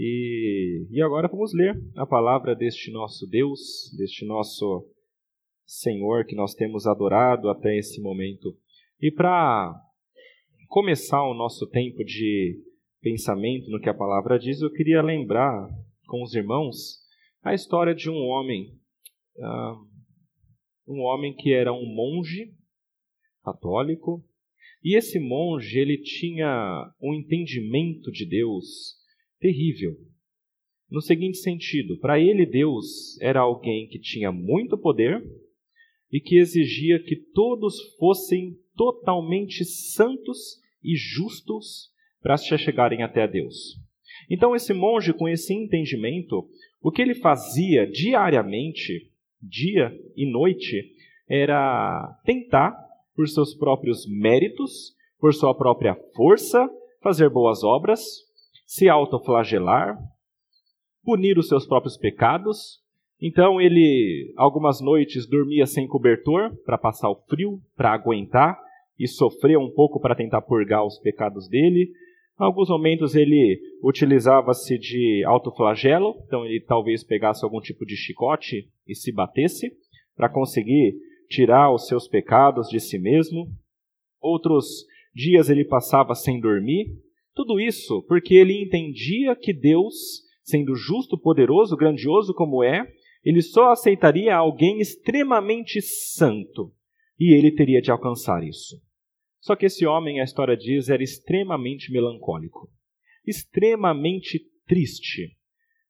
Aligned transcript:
E, 0.00 0.86
e 0.92 1.02
agora 1.02 1.26
vamos 1.26 1.52
ler 1.52 1.76
a 1.96 2.06
palavra 2.06 2.54
deste 2.54 2.88
nosso 2.92 3.26
Deus, 3.26 3.92
deste 3.98 4.24
nosso 4.24 4.88
Senhor 5.66 6.24
que 6.24 6.36
nós 6.36 6.54
temos 6.54 6.86
adorado 6.86 7.50
até 7.50 7.76
esse 7.76 8.00
momento. 8.00 8.56
E 9.00 9.10
para 9.10 9.74
começar 10.68 11.20
o 11.24 11.34
nosso 11.34 11.66
tempo 11.66 12.04
de 12.04 12.62
pensamento 13.00 13.68
no 13.72 13.80
que 13.80 13.88
a 13.88 13.94
palavra 13.94 14.38
diz, 14.38 14.62
eu 14.62 14.70
queria 14.70 15.02
lembrar 15.02 15.68
com 16.06 16.22
os 16.22 16.32
irmãos 16.32 17.00
a 17.42 17.52
história 17.52 17.92
de 17.92 18.08
um 18.08 18.18
homem, 18.18 18.78
uh, 19.36 19.84
um 20.86 21.00
homem 21.00 21.34
que 21.34 21.52
era 21.52 21.72
um 21.72 21.92
monge 21.92 22.54
católico, 23.42 24.24
e 24.84 24.96
esse 24.96 25.18
monge 25.18 25.76
ele 25.76 25.98
tinha 25.98 26.88
um 27.02 27.14
entendimento 27.14 28.12
de 28.12 28.24
Deus 28.24 28.97
terrível. 29.40 29.96
No 30.90 31.00
seguinte 31.00 31.38
sentido, 31.38 31.98
para 31.98 32.18
ele, 32.18 32.46
Deus 32.46 33.20
era 33.20 33.40
alguém 33.40 33.86
que 33.88 33.98
tinha 33.98 34.32
muito 34.32 34.78
poder 34.78 35.22
e 36.10 36.20
que 36.20 36.38
exigia 36.38 37.02
que 37.02 37.16
todos 37.16 37.76
fossem 37.98 38.56
totalmente 38.74 39.64
santos 39.64 40.58
e 40.82 40.96
justos 40.96 41.90
para 42.22 42.36
chegarem 42.36 43.02
até 43.02 43.28
Deus. 43.28 43.76
Então, 44.30 44.54
esse 44.54 44.72
monge, 44.72 45.12
com 45.12 45.28
esse 45.28 45.52
entendimento, 45.54 46.48
o 46.80 46.90
que 46.90 47.02
ele 47.02 47.14
fazia 47.14 47.86
diariamente, 47.86 49.10
dia 49.42 49.92
e 50.16 50.30
noite, 50.30 50.94
era 51.28 52.18
tentar, 52.24 52.74
por 53.14 53.28
seus 53.28 53.54
próprios 53.54 54.06
méritos, 54.06 54.94
por 55.18 55.34
sua 55.34 55.54
própria 55.54 55.94
força, 56.14 56.68
fazer 57.02 57.28
boas 57.28 57.62
obras, 57.62 58.27
se 58.68 58.86
autoflagelar, 58.86 59.98
punir 61.02 61.38
os 61.38 61.48
seus 61.48 61.66
próprios 61.66 61.96
pecados. 61.96 62.82
Então 63.18 63.58
ele, 63.58 64.30
algumas 64.36 64.78
noites, 64.82 65.26
dormia 65.26 65.64
sem 65.64 65.88
cobertor 65.88 66.54
para 66.66 66.76
passar 66.76 67.08
o 67.08 67.16
frio, 67.26 67.58
para 67.74 67.94
aguentar 67.94 68.60
e 68.98 69.08
sofrer 69.08 69.56
um 69.56 69.70
pouco 69.70 69.98
para 69.98 70.14
tentar 70.14 70.42
purgar 70.42 70.84
os 70.84 70.98
pecados 70.98 71.48
dele. 71.48 71.90
Em 72.38 72.44
alguns 72.44 72.68
momentos 72.68 73.14
ele 73.14 73.58
utilizava-se 73.82 74.78
de 74.78 75.24
autoflagelo, 75.24 76.22
então 76.26 76.44
ele 76.44 76.60
talvez 76.60 77.02
pegasse 77.02 77.42
algum 77.42 77.60
tipo 77.62 77.86
de 77.86 77.96
chicote 77.96 78.68
e 78.86 78.94
se 78.94 79.10
batesse 79.10 79.72
para 80.14 80.28
conseguir 80.28 80.94
tirar 81.30 81.72
os 81.72 81.86
seus 81.86 82.06
pecados 82.06 82.68
de 82.68 82.80
si 82.80 82.98
mesmo. 82.98 83.46
Outros 84.20 84.84
dias 85.14 85.48
ele 85.48 85.64
passava 85.64 86.14
sem 86.14 86.38
dormir, 86.38 86.86
tudo 87.38 87.60
isso 87.60 88.02
porque 88.08 88.34
ele 88.34 88.64
entendia 88.64 89.36
que 89.36 89.52
Deus, 89.52 90.24
sendo 90.42 90.74
justo, 90.74 91.16
poderoso, 91.16 91.76
grandioso 91.76 92.34
como 92.34 92.64
é, 92.64 92.84
ele 93.24 93.40
só 93.40 93.70
aceitaria 93.70 94.34
alguém 94.34 94.80
extremamente 94.80 95.80
santo 95.80 96.74
e 97.16 97.32
ele 97.32 97.52
teria 97.52 97.80
de 97.80 97.92
alcançar 97.92 98.42
isso. 98.42 98.82
Só 99.40 99.54
que 99.54 99.66
esse 99.66 99.86
homem, 99.86 100.20
a 100.20 100.24
história 100.24 100.56
diz, 100.56 100.88
era 100.88 101.00
extremamente 101.00 101.92
melancólico, 101.92 102.68
extremamente 103.24 104.40
triste. 104.66 105.36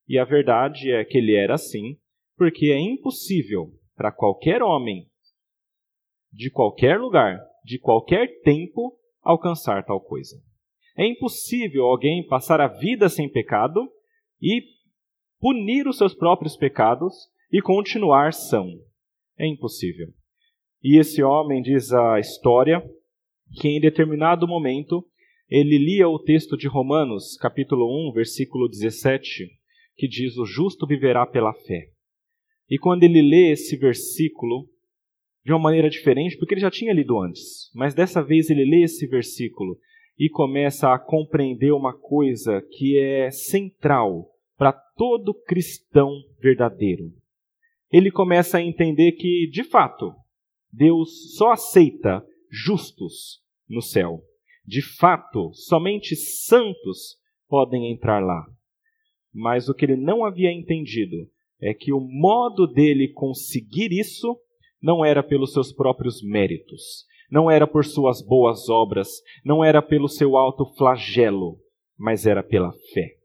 E 0.06 0.18
a 0.18 0.26
verdade 0.26 0.92
é 0.92 1.02
que 1.02 1.16
ele 1.16 1.34
era 1.34 1.54
assim, 1.54 1.96
porque 2.36 2.66
é 2.66 2.78
impossível 2.78 3.72
para 3.96 4.12
qualquer 4.12 4.62
homem, 4.62 5.08
de 6.30 6.50
qualquer 6.50 7.00
lugar, 7.00 7.40
de 7.64 7.78
qualquer 7.78 8.42
tempo, 8.42 8.98
alcançar 9.22 9.82
tal 9.86 9.98
coisa. 9.98 10.36
É 10.98 11.06
impossível 11.06 11.84
alguém 11.84 12.26
passar 12.26 12.60
a 12.60 12.66
vida 12.66 13.08
sem 13.08 13.30
pecado 13.30 13.88
e 14.42 14.60
punir 15.38 15.86
os 15.86 15.96
seus 15.96 16.12
próprios 16.12 16.56
pecados 16.56 17.14
e 17.52 17.62
continuar 17.62 18.32
são. 18.32 18.68
É 19.38 19.46
impossível. 19.46 20.08
E 20.82 20.98
esse 20.98 21.22
homem 21.22 21.62
diz 21.62 21.92
a 21.92 22.18
história 22.18 22.82
que 23.60 23.68
em 23.68 23.80
determinado 23.80 24.48
momento 24.48 25.06
ele 25.48 25.78
lia 25.78 26.08
o 26.08 26.18
texto 26.18 26.56
de 26.56 26.66
Romanos, 26.66 27.36
capítulo 27.36 28.10
1, 28.10 28.12
versículo 28.12 28.68
17, 28.68 29.48
que 29.96 30.08
diz: 30.08 30.36
O 30.36 30.44
justo 30.44 30.84
viverá 30.84 31.24
pela 31.24 31.54
fé. 31.54 31.90
E 32.68 32.76
quando 32.76 33.04
ele 33.04 33.22
lê 33.22 33.52
esse 33.52 33.76
versículo 33.76 34.68
de 35.44 35.52
uma 35.52 35.60
maneira 35.60 35.88
diferente, 35.88 36.36
porque 36.36 36.54
ele 36.54 36.60
já 36.60 36.72
tinha 36.72 36.92
lido 36.92 37.18
antes, 37.20 37.70
mas 37.72 37.94
dessa 37.94 38.20
vez 38.20 38.50
ele 38.50 38.64
lê 38.64 38.82
esse 38.82 39.06
versículo 39.06 39.78
e 40.18 40.28
começa 40.28 40.92
a 40.92 40.98
compreender 40.98 41.72
uma 41.72 41.96
coisa 41.96 42.60
que 42.60 42.98
é 42.98 43.30
central 43.30 44.28
para 44.56 44.72
todo 44.72 45.32
cristão 45.32 46.10
verdadeiro. 46.40 47.12
Ele 47.90 48.10
começa 48.10 48.58
a 48.58 48.62
entender 48.62 49.12
que, 49.12 49.48
de 49.50 49.62
fato, 49.62 50.12
Deus 50.72 51.36
só 51.36 51.52
aceita 51.52 52.24
justos 52.50 53.40
no 53.68 53.80
céu. 53.80 54.22
De 54.66 54.82
fato, 54.82 55.50
somente 55.54 56.16
santos 56.16 57.16
podem 57.48 57.90
entrar 57.90 58.20
lá. 58.20 58.44
Mas 59.32 59.68
o 59.68 59.74
que 59.74 59.84
ele 59.84 59.96
não 59.96 60.24
havia 60.24 60.52
entendido 60.52 61.16
é 61.60 61.72
que 61.72 61.92
o 61.92 62.00
modo 62.00 62.66
dele 62.66 63.08
conseguir 63.08 63.92
isso 63.92 64.38
não 64.82 65.04
era 65.04 65.22
pelos 65.22 65.52
seus 65.52 65.72
próprios 65.72 66.22
méritos, 66.22 67.06
não 67.30 67.50
era 67.50 67.66
por 67.66 67.84
suas 67.84 68.22
boas 68.22 68.68
obras, 68.68 69.08
não 69.44 69.62
era 69.64 69.82
pelo 69.82 70.08
seu 70.08 70.36
alto 70.36 70.64
flagelo, 70.76 71.58
mas 71.96 72.26
era 72.26 72.42
pela 72.42 72.72
fé. 72.92 73.16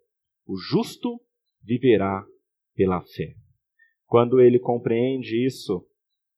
O 0.46 0.58
justo 0.58 1.20
viverá 1.64 2.26
pela 2.76 3.02
fé. 3.02 3.34
Quando 4.06 4.42
ele 4.42 4.60
compreende 4.60 5.46
isso, 5.46 5.86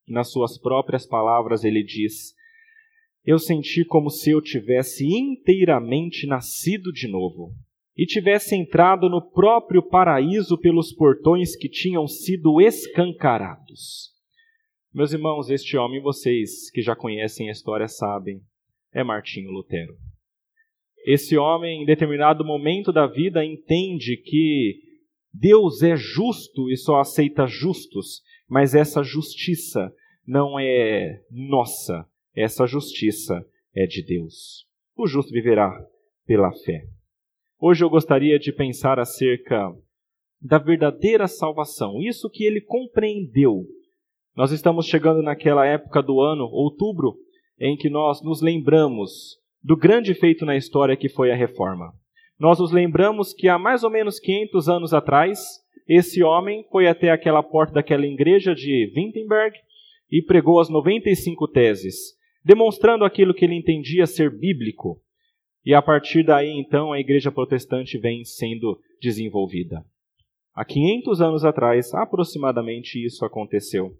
nas 0.07 0.31
suas 0.31 0.57
próprias 0.57 1.05
palavras 1.05 1.63
ele 1.63 1.83
diz: 1.83 2.33
Eu 3.25 3.39
senti 3.39 3.83
como 3.83 4.09
se 4.09 4.31
eu 4.31 4.41
tivesse 4.41 5.05
inteiramente 5.05 6.27
nascido 6.27 6.91
de 6.91 7.07
novo 7.07 7.53
e 7.97 8.05
tivesse 8.05 8.55
entrado 8.55 9.09
no 9.09 9.21
próprio 9.21 9.81
paraíso 9.81 10.57
pelos 10.57 10.93
portões 10.93 11.55
que 11.55 11.69
tinham 11.69 12.07
sido 12.07 12.61
escancarados. 12.61 14.14
Meus 14.95 15.11
irmãos, 15.11 15.49
este 15.49 15.75
homem, 15.75 16.01
vocês 16.01 16.71
que 16.71 16.81
já 16.81 16.95
conhecem 16.95 17.49
a 17.49 17.51
história 17.51 17.85
sabem, 17.85 18.39
é 18.93 19.03
Martinho 19.03 19.51
Lutero. 19.51 19.93
Esse 21.05 21.37
homem, 21.37 21.81
em 21.81 21.85
determinado 21.85 22.45
momento 22.45 22.93
da 22.93 23.05
vida, 23.05 23.43
entende 23.43 24.15
que 24.15 24.79
Deus 25.33 25.83
é 25.83 25.97
justo 25.97 26.71
e 26.71 26.77
só 26.77 27.01
aceita 27.01 27.45
justos, 27.45 28.21
mas 28.47 28.73
essa 28.73 29.03
justiça 29.03 29.93
não 30.25 30.57
é 30.57 31.19
nossa, 31.29 32.07
essa 32.33 32.65
justiça 32.65 33.45
é 33.75 33.85
de 33.85 34.01
Deus. 34.01 34.65
O 34.95 35.07
justo 35.07 35.33
viverá 35.33 35.77
pela 36.25 36.53
fé. 36.63 36.85
Hoje 37.59 37.83
eu 37.83 37.89
gostaria 37.89 38.39
de 38.39 38.53
pensar 38.53 38.97
acerca 38.97 39.75
da 40.41 40.57
verdadeira 40.57 41.27
salvação, 41.27 42.01
isso 42.01 42.29
que 42.29 42.45
ele 42.45 42.61
compreendeu 42.61 43.65
nós 44.35 44.51
estamos 44.51 44.85
chegando 44.85 45.21
naquela 45.21 45.65
época 45.65 46.01
do 46.03 46.19
ano, 46.19 46.43
outubro, 46.51 47.15
em 47.57 47.77
que 47.77 47.89
nós 47.89 48.21
nos 48.21 48.41
lembramos 48.41 49.37
do 49.63 49.77
grande 49.77 50.13
feito 50.13 50.45
na 50.45 50.57
história 50.57 50.97
que 50.97 51.07
foi 51.07 51.31
a 51.31 51.35
reforma. 51.35 51.93
Nós 52.37 52.59
nos 52.59 52.71
lembramos 52.71 53.33
que 53.33 53.47
há 53.47 53.57
mais 53.57 53.83
ou 53.83 53.89
menos 53.89 54.19
500 54.19 54.67
anos 54.67 54.93
atrás, 54.93 55.39
esse 55.87 56.21
homem 56.21 56.65
foi 56.69 56.85
até 56.85 57.11
aquela 57.11 57.41
porta 57.41 57.75
daquela 57.75 58.05
igreja 58.05 58.53
de 58.53 58.91
Wittenberg 58.95 59.57
e 60.11 60.21
pregou 60.21 60.59
as 60.59 60.69
95 60.69 61.47
teses, 61.47 61.95
demonstrando 62.43 63.05
aquilo 63.05 63.33
que 63.33 63.45
ele 63.45 63.55
entendia 63.55 64.05
ser 64.05 64.29
bíblico. 64.29 65.01
E 65.65 65.73
a 65.73 65.81
partir 65.81 66.23
daí, 66.23 66.49
então, 66.51 66.91
a 66.91 66.99
igreja 66.99 67.31
protestante 67.31 67.97
vem 67.97 68.25
sendo 68.25 68.77
desenvolvida. 69.01 69.81
Há 70.53 70.65
500 70.65 71.21
anos 71.21 71.45
atrás, 71.45 71.93
aproximadamente, 71.93 73.03
isso 73.03 73.23
aconteceu. 73.23 73.95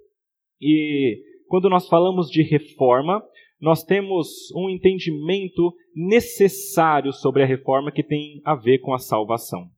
E 0.60 1.22
quando 1.48 1.69
nós 1.69 1.88
falamos 1.88 2.30
de 2.30 2.42
reforma, 2.42 3.24
nós 3.60 3.84
temos 3.84 4.52
um 4.56 4.69
entendimento 4.69 5.74
necessário 5.96 7.12
sobre 7.13 7.44
a 7.44 7.46
reforma 7.46 7.92
que 7.92 8.04
tem 8.04 8.42
a 8.44 8.56
ver 8.56 8.80
com 8.80 8.94
a 8.94 9.00
salvação. 9.00 9.69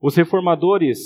Os 0.00 0.16
reformadores, 0.16 0.98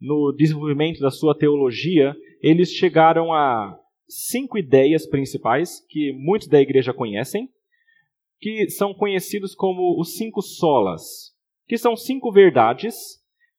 no 0.00 0.32
desenvolvimento 0.32 1.00
da 1.00 1.10
sua 1.10 1.36
teologia, 1.36 2.14
eles 2.42 2.70
chegaram 2.70 3.32
a 3.32 3.78
cinco 4.08 4.56
ideias 4.56 5.06
principais 5.06 5.84
que 5.88 6.12
muitos 6.12 6.48
da 6.48 6.60
igreja 6.60 6.94
conhecem, 6.94 7.48
que 8.40 8.70
são 8.70 8.94
conhecidos 8.94 9.54
como 9.54 10.00
os 10.00 10.16
cinco 10.16 10.40
solas, 10.40 11.34
que 11.66 11.76
são 11.76 11.96
cinco 11.96 12.30
verdades 12.30 12.94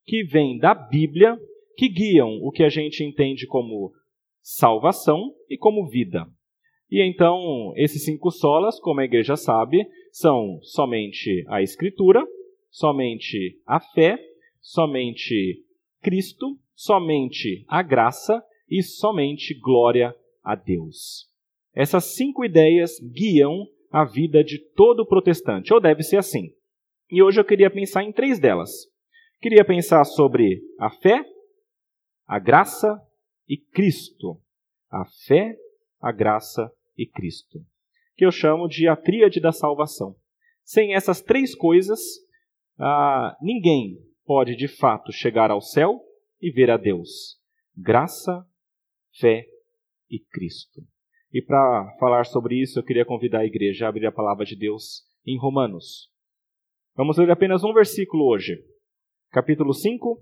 que 0.06 0.24
vêm 0.24 0.58
da 0.58 0.74
Bíblia, 0.74 1.38
que 1.78 1.88
guiam 1.88 2.40
o 2.42 2.52
que 2.52 2.64
a 2.64 2.70
gente 2.70 3.04
entende 3.04 3.46
como 3.46 3.92
salvação 4.42 5.34
e 5.50 5.58
como 5.58 5.88
vida. 5.88 6.26
E 6.92 7.02
então, 7.08 7.72
esses 7.76 8.04
cinco 8.04 8.32
solas, 8.32 8.80
como 8.80 9.00
a 9.00 9.06
igreja 9.06 9.36
sabe, 9.36 9.86
são 10.12 10.60
somente 10.64 11.46
a 11.48 11.62
Escritura, 11.62 12.26
somente 12.70 13.60
a 13.66 13.80
fé, 13.80 14.18
somente 14.60 15.64
Cristo, 16.02 16.58
somente 16.74 17.64
a 17.68 17.82
graça 17.84 18.44
e 18.70 18.82
somente 18.82 19.54
glória 19.60 20.16
a 20.44 20.56
Deus. 20.56 21.28
Essas 21.74 22.16
cinco 22.16 22.44
ideias 22.44 23.00
guiam 23.00 23.68
a 23.92 24.04
vida 24.04 24.44
de 24.44 24.60
todo 24.74 25.06
protestante, 25.06 25.74
ou 25.74 25.80
deve 25.80 26.04
ser 26.04 26.18
assim. 26.18 26.52
E 27.12 27.22
hoje 27.22 27.40
eu 27.40 27.46
queria 27.46 27.70
pensar 27.70 28.04
em 28.04 28.12
três 28.12 28.40
delas. 28.40 28.72
Queria 29.42 29.66
pensar 29.66 30.04
sobre 30.06 30.62
a 30.80 30.90
fé, 30.90 31.24
a 32.28 32.40
graça 32.40 33.00
e 33.50 33.58
Cristo. 33.58 34.40
A 34.92 35.04
fé, 35.26 35.58
a 36.00 36.12
graça 36.12 36.72
e 36.96 37.08
Cristo. 37.08 37.60
Que 38.16 38.26
eu 38.26 38.32
chamo 38.32 38.68
de 38.68 38.88
a 38.88 38.96
tríade 38.96 39.42
da 39.42 39.52
salvação. 39.52 40.16
Sem 40.64 40.94
essas 40.94 41.20
três 41.20 41.56
coisas, 41.56 42.00
ah, 42.78 43.36
ninguém 43.42 43.98
pode 44.24 44.56
de 44.56 44.68
fato 44.68 45.12
chegar 45.12 45.50
ao 45.50 45.62
céu 45.62 46.00
e 46.40 46.52
ver 46.52 46.70
a 46.70 46.78
Deus. 46.78 47.40
Graça, 47.76 48.46
fé 49.20 49.46
e 50.10 50.20
Cristo. 50.20 50.82
E 51.32 51.42
para 51.42 51.96
falar 52.00 52.26
sobre 52.26 52.56
isso, 52.62 52.78
eu 52.78 52.84
queria 52.84 53.06
convidar 53.06 53.40
a 53.40 53.46
igreja 53.46 53.86
a 53.86 53.90
abrir 53.90 54.06
a 54.06 54.12
palavra 54.12 54.46
de 54.46 54.56
Deus 54.56 55.04
em 55.26 55.38
Romanos. 55.40 56.12
Vamos 56.96 57.18
ler 57.18 57.32
apenas 57.32 57.64
um 57.64 57.74
versículo 57.74 58.26
hoje. 58.26 58.64
Capítulo 59.32 59.74
5, 59.74 60.22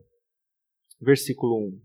versículo 1.02 1.68
1. 1.68 1.82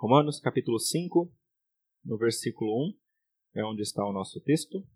Romanos 0.00 0.38
capítulo 0.38 0.78
5, 0.78 1.28
no 2.04 2.16
versículo 2.16 2.70
1, 2.86 2.98
é 3.56 3.64
onde 3.64 3.82
está 3.82 4.06
o 4.06 4.12
nosso 4.12 4.40
texto. 4.40 4.86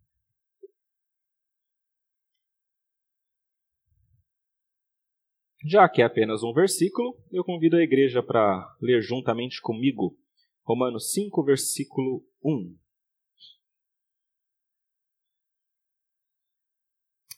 Já 5.64 5.88
que 5.88 6.02
é 6.02 6.04
apenas 6.04 6.44
um 6.44 6.52
versículo, 6.52 7.20
eu 7.32 7.42
convido 7.42 7.76
a 7.76 7.82
igreja 7.82 8.22
para 8.22 8.76
ler 8.80 9.02
juntamente 9.02 9.60
comigo 9.60 10.16
Romanos 10.64 11.10
5, 11.10 11.42
versículo 11.42 12.24
1. 12.44 12.78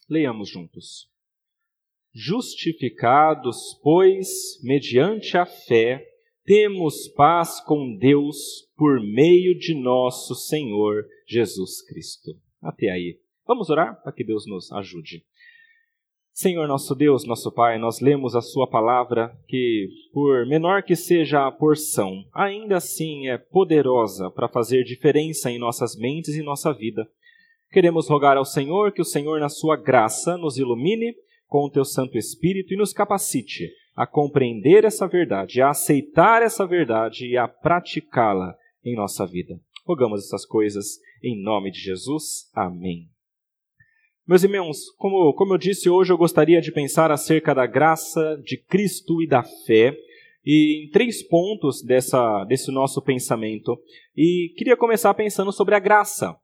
Leiamos 0.07 0.51
juntos. 0.51 1.11
Justificados, 2.13 3.81
pois, 3.83 4.63
mediante 4.63 5.39
a 5.39 5.47
fé, 5.47 6.14
temos 6.45 7.09
paz 7.09 7.61
com 7.61 7.97
Deus 7.97 8.69
por 8.77 9.01
meio 9.01 9.59
de 9.59 9.75
nosso 9.75 10.35
Senhor 10.35 11.07
Jesus 11.27 11.81
Cristo. 11.83 12.33
Até 12.61 12.91
aí. 12.91 13.19
Vamos 13.47 13.71
orar 13.71 14.03
para 14.03 14.13
que 14.13 14.23
Deus 14.23 14.47
nos 14.47 14.71
ajude. 14.73 15.25
Senhor 16.33 16.67
nosso 16.67 16.95
Deus, 16.95 17.25
nosso 17.25 17.53
Pai, 17.53 17.79
nós 17.79 18.01
lemos 18.01 18.35
a 18.35 18.41
Sua 18.41 18.69
palavra 18.69 19.35
que, 19.47 19.89
por 20.13 20.45
menor 20.47 20.83
que 20.83 20.97
seja 20.97 21.47
a 21.47 21.53
porção, 21.53 22.25
ainda 22.33 22.77
assim 22.77 23.29
é 23.29 23.39
poderosa 23.39 24.31
para 24.31 24.49
fazer 24.49 24.83
diferença 24.83 25.51
em 25.51 25.59
nossas 25.59 25.97
mentes 25.97 26.35
e 26.35 26.43
nossa 26.43 26.73
vida. 26.73 27.09
Queremos 27.71 28.09
rogar 28.09 28.37
ao 28.37 28.45
Senhor 28.45 28.93
que 28.93 29.01
o 29.01 29.05
Senhor, 29.05 29.39
na 29.39 29.49
Sua 29.49 29.77
graça, 29.77 30.37
nos 30.37 30.59
ilumine 30.59 31.15
com 31.47 31.65
o 31.65 31.71
Teu 31.71 31.85
Santo 31.85 32.19
Espírito 32.19 32.75
e 32.75 32.77
nos 32.77 32.93
capacite 32.93 33.71
a 33.95 34.07
compreender 34.07 34.85
essa 34.85 35.07
verdade, 35.07 35.63
a 35.63 35.71
aceitar 35.71 36.43
essa 36.43 36.67
verdade 36.67 37.27
e 37.27 37.37
a 37.37 37.47
praticá-la 37.47 38.57
em 38.85 38.97
nossa 38.97 39.27
vida. 39.27 39.59
Rogamos 39.87 40.25
essas 40.25 40.45
coisas 40.45 40.99
em 41.23 41.41
nome 41.43 41.71
de 41.71 41.79
Jesus. 41.79 42.51
Amém. 42.55 43.09
Meus 44.27 44.43
irmãos, 44.43 44.91
como, 44.97 45.35
como 45.35 45.53
eu 45.53 45.59
disse 45.59 45.89
hoje, 45.89 46.13
eu 46.13 46.17
gostaria 46.17 46.61
de 46.61 46.73
pensar 46.73 47.11
acerca 47.11 47.55
da 47.55 47.67
graça 47.67 48.41
de 48.43 48.57
Cristo 48.57 49.23
e 49.23 49.27
da 49.27 49.43
fé, 49.43 49.95
e 50.45 50.87
em 50.87 50.91
três 50.91 51.23
pontos 51.23 51.83
dessa, 51.83 52.45
desse 52.45 52.71
nosso 52.71 53.03
pensamento. 53.03 53.79
E 54.17 54.53
queria 54.57 54.77
começar 54.77 55.13
pensando 55.15 55.53
sobre 55.53 55.75
a 55.75 55.79
graça. 55.79 56.35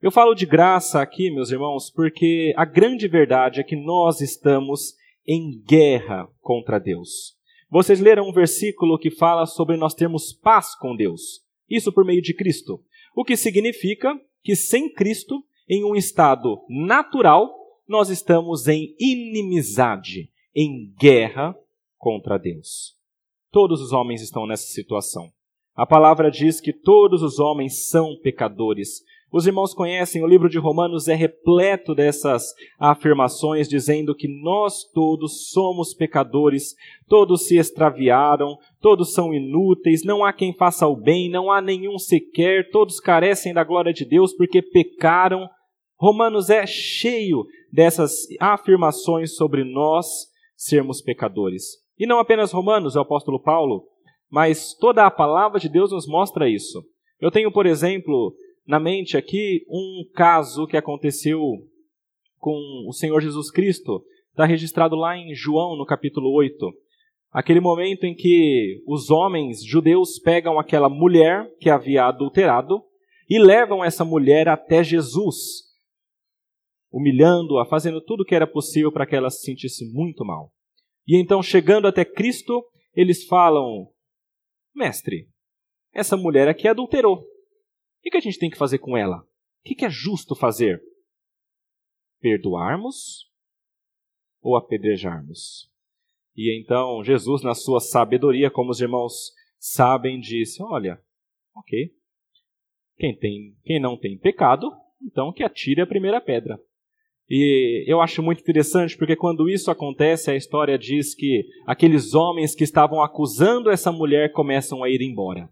Eu 0.00 0.10
falo 0.10 0.34
de 0.34 0.46
graça 0.46 1.00
aqui, 1.00 1.30
meus 1.30 1.50
irmãos, 1.50 1.90
porque 1.90 2.52
a 2.56 2.64
grande 2.64 3.08
verdade 3.08 3.60
é 3.60 3.64
que 3.64 3.74
nós 3.74 4.20
estamos 4.20 4.94
em 5.28 5.60
guerra 5.60 6.26
contra 6.40 6.80
Deus. 6.80 7.36
Vocês 7.70 8.00
leram 8.00 8.26
um 8.26 8.32
versículo 8.32 8.98
que 8.98 9.10
fala 9.10 9.44
sobre 9.44 9.76
nós 9.76 9.92
termos 9.92 10.32
paz 10.32 10.74
com 10.74 10.96
Deus. 10.96 11.44
Isso 11.68 11.92
por 11.92 12.02
meio 12.02 12.22
de 12.22 12.34
Cristo. 12.34 12.82
O 13.14 13.22
que 13.22 13.36
significa 13.36 14.18
que 14.42 14.56
sem 14.56 14.90
Cristo, 14.90 15.44
em 15.68 15.84
um 15.84 15.94
estado 15.94 16.64
natural, 16.70 17.54
nós 17.86 18.08
estamos 18.08 18.66
em 18.66 18.94
inimizade, 18.98 20.30
em 20.54 20.94
guerra 20.98 21.54
contra 21.98 22.38
Deus. 22.38 22.96
Todos 23.50 23.82
os 23.82 23.92
homens 23.92 24.22
estão 24.22 24.46
nessa 24.46 24.66
situação. 24.68 25.30
A 25.74 25.86
palavra 25.86 26.30
diz 26.30 26.60
que 26.60 26.72
todos 26.72 27.22
os 27.22 27.38
homens 27.38 27.88
são 27.88 28.18
pecadores, 28.22 29.02
os 29.30 29.46
irmãos 29.46 29.74
conhecem, 29.74 30.22
o 30.22 30.26
livro 30.26 30.48
de 30.48 30.58
Romanos 30.58 31.06
é 31.06 31.14
repleto 31.14 31.94
dessas 31.94 32.54
afirmações, 32.78 33.68
dizendo 33.68 34.14
que 34.14 34.26
nós 34.26 34.84
todos 34.84 35.50
somos 35.50 35.92
pecadores, 35.92 36.74
todos 37.06 37.46
se 37.46 37.58
extraviaram, 37.58 38.56
todos 38.80 39.12
são 39.12 39.34
inúteis, 39.34 40.02
não 40.02 40.24
há 40.24 40.32
quem 40.32 40.54
faça 40.54 40.86
o 40.86 40.96
bem, 40.96 41.30
não 41.30 41.52
há 41.52 41.60
nenhum 41.60 41.98
sequer, 41.98 42.70
todos 42.70 43.00
carecem 43.00 43.52
da 43.52 43.62
glória 43.62 43.92
de 43.92 44.06
Deus 44.06 44.32
porque 44.32 44.62
pecaram. 44.62 45.46
Romanos 46.00 46.48
é 46.48 46.66
cheio 46.66 47.44
dessas 47.70 48.26
afirmações 48.40 49.36
sobre 49.36 49.62
nós 49.62 50.06
sermos 50.56 51.02
pecadores. 51.02 51.64
E 51.98 52.06
não 52.06 52.18
apenas 52.18 52.50
Romanos, 52.50 52.96
o 52.96 53.00
apóstolo 53.00 53.42
Paulo, 53.42 53.84
mas 54.30 54.72
toda 54.74 55.04
a 55.04 55.10
palavra 55.10 55.60
de 55.60 55.68
Deus 55.68 55.92
nos 55.92 56.06
mostra 56.06 56.48
isso. 56.48 56.82
Eu 57.20 57.30
tenho, 57.30 57.50
por 57.50 57.66
exemplo, 57.66 58.34
na 58.68 58.78
mente 58.78 59.16
aqui 59.16 59.64
um 59.66 60.04
caso 60.14 60.66
que 60.66 60.76
aconteceu 60.76 61.40
com 62.36 62.84
o 62.86 62.92
Senhor 62.92 63.18
Jesus 63.22 63.50
Cristo. 63.50 64.04
Está 64.28 64.44
registrado 64.44 64.94
lá 64.94 65.16
em 65.16 65.34
João, 65.34 65.74
no 65.74 65.86
capítulo 65.86 66.30
8. 66.34 66.70
Aquele 67.32 67.60
momento 67.60 68.04
em 68.04 68.14
que 68.14 68.82
os 68.86 69.08
homens 69.08 69.64
judeus 69.64 70.18
pegam 70.18 70.58
aquela 70.58 70.90
mulher 70.90 71.50
que 71.58 71.70
havia 71.70 72.04
adulterado 72.04 72.82
e 73.26 73.38
levam 73.38 73.82
essa 73.82 74.04
mulher 74.04 74.48
até 74.48 74.84
Jesus, 74.84 75.36
humilhando-a, 76.92 77.64
fazendo 77.64 78.02
tudo 78.02 78.20
o 78.20 78.24
que 78.24 78.34
era 78.34 78.46
possível 78.46 78.92
para 78.92 79.06
que 79.06 79.16
ela 79.16 79.30
se 79.30 79.46
sentisse 79.46 79.90
muito 79.94 80.26
mal. 80.26 80.52
E 81.06 81.16
então, 81.16 81.42
chegando 81.42 81.88
até 81.88 82.04
Cristo, 82.04 82.62
eles 82.94 83.24
falam: 83.24 83.88
Mestre, 84.74 85.26
essa 85.94 86.18
mulher 86.18 86.48
aqui 86.48 86.68
adulterou. 86.68 87.24
O 88.04 88.10
que 88.10 88.16
a 88.16 88.20
gente 88.20 88.38
tem 88.38 88.50
que 88.50 88.56
fazer 88.56 88.78
com 88.78 88.96
ela? 88.96 89.18
O 89.18 89.74
que 89.74 89.84
é 89.84 89.90
justo 89.90 90.34
fazer? 90.34 90.82
Perdoarmos 92.20 93.30
ou 94.40 94.56
apedrejarmos? 94.56 95.70
E 96.36 96.58
então 96.60 97.02
Jesus, 97.02 97.42
na 97.42 97.54
sua 97.54 97.80
sabedoria, 97.80 98.50
como 98.50 98.70
os 98.70 98.80
irmãos 98.80 99.32
sabem, 99.58 100.20
disse: 100.20 100.62
Olha, 100.62 101.02
ok, 101.54 101.92
quem, 102.96 103.16
tem, 103.16 103.56
quem 103.64 103.80
não 103.80 103.96
tem 103.96 104.16
pecado, 104.16 104.70
então 105.02 105.32
que 105.32 105.42
atire 105.42 105.80
a 105.80 105.86
primeira 105.86 106.20
pedra. 106.20 106.58
E 107.28 107.84
eu 107.86 108.00
acho 108.00 108.22
muito 108.22 108.40
interessante 108.40 108.96
porque 108.96 109.14
quando 109.14 109.50
isso 109.50 109.70
acontece, 109.70 110.30
a 110.30 110.36
história 110.36 110.78
diz 110.78 111.14
que 111.14 111.44
aqueles 111.66 112.14
homens 112.14 112.54
que 112.54 112.64
estavam 112.64 113.02
acusando 113.02 113.70
essa 113.70 113.92
mulher 113.92 114.32
começam 114.32 114.82
a 114.82 114.88
ir 114.88 115.02
embora. 115.02 115.48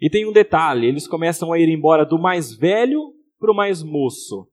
E 0.00 0.10
tem 0.10 0.26
um 0.26 0.32
detalhe: 0.32 0.86
eles 0.86 1.06
começam 1.06 1.52
a 1.52 1.58
ir 1.58 1.68
embora 1.68 2.04
do 2.04 2.18
mais 2.18 2.54
velho 2.54 3.12
para 3.38 3.52
o 3.52 3.54
mais 3.54 3.82
moço. 3.82 4.48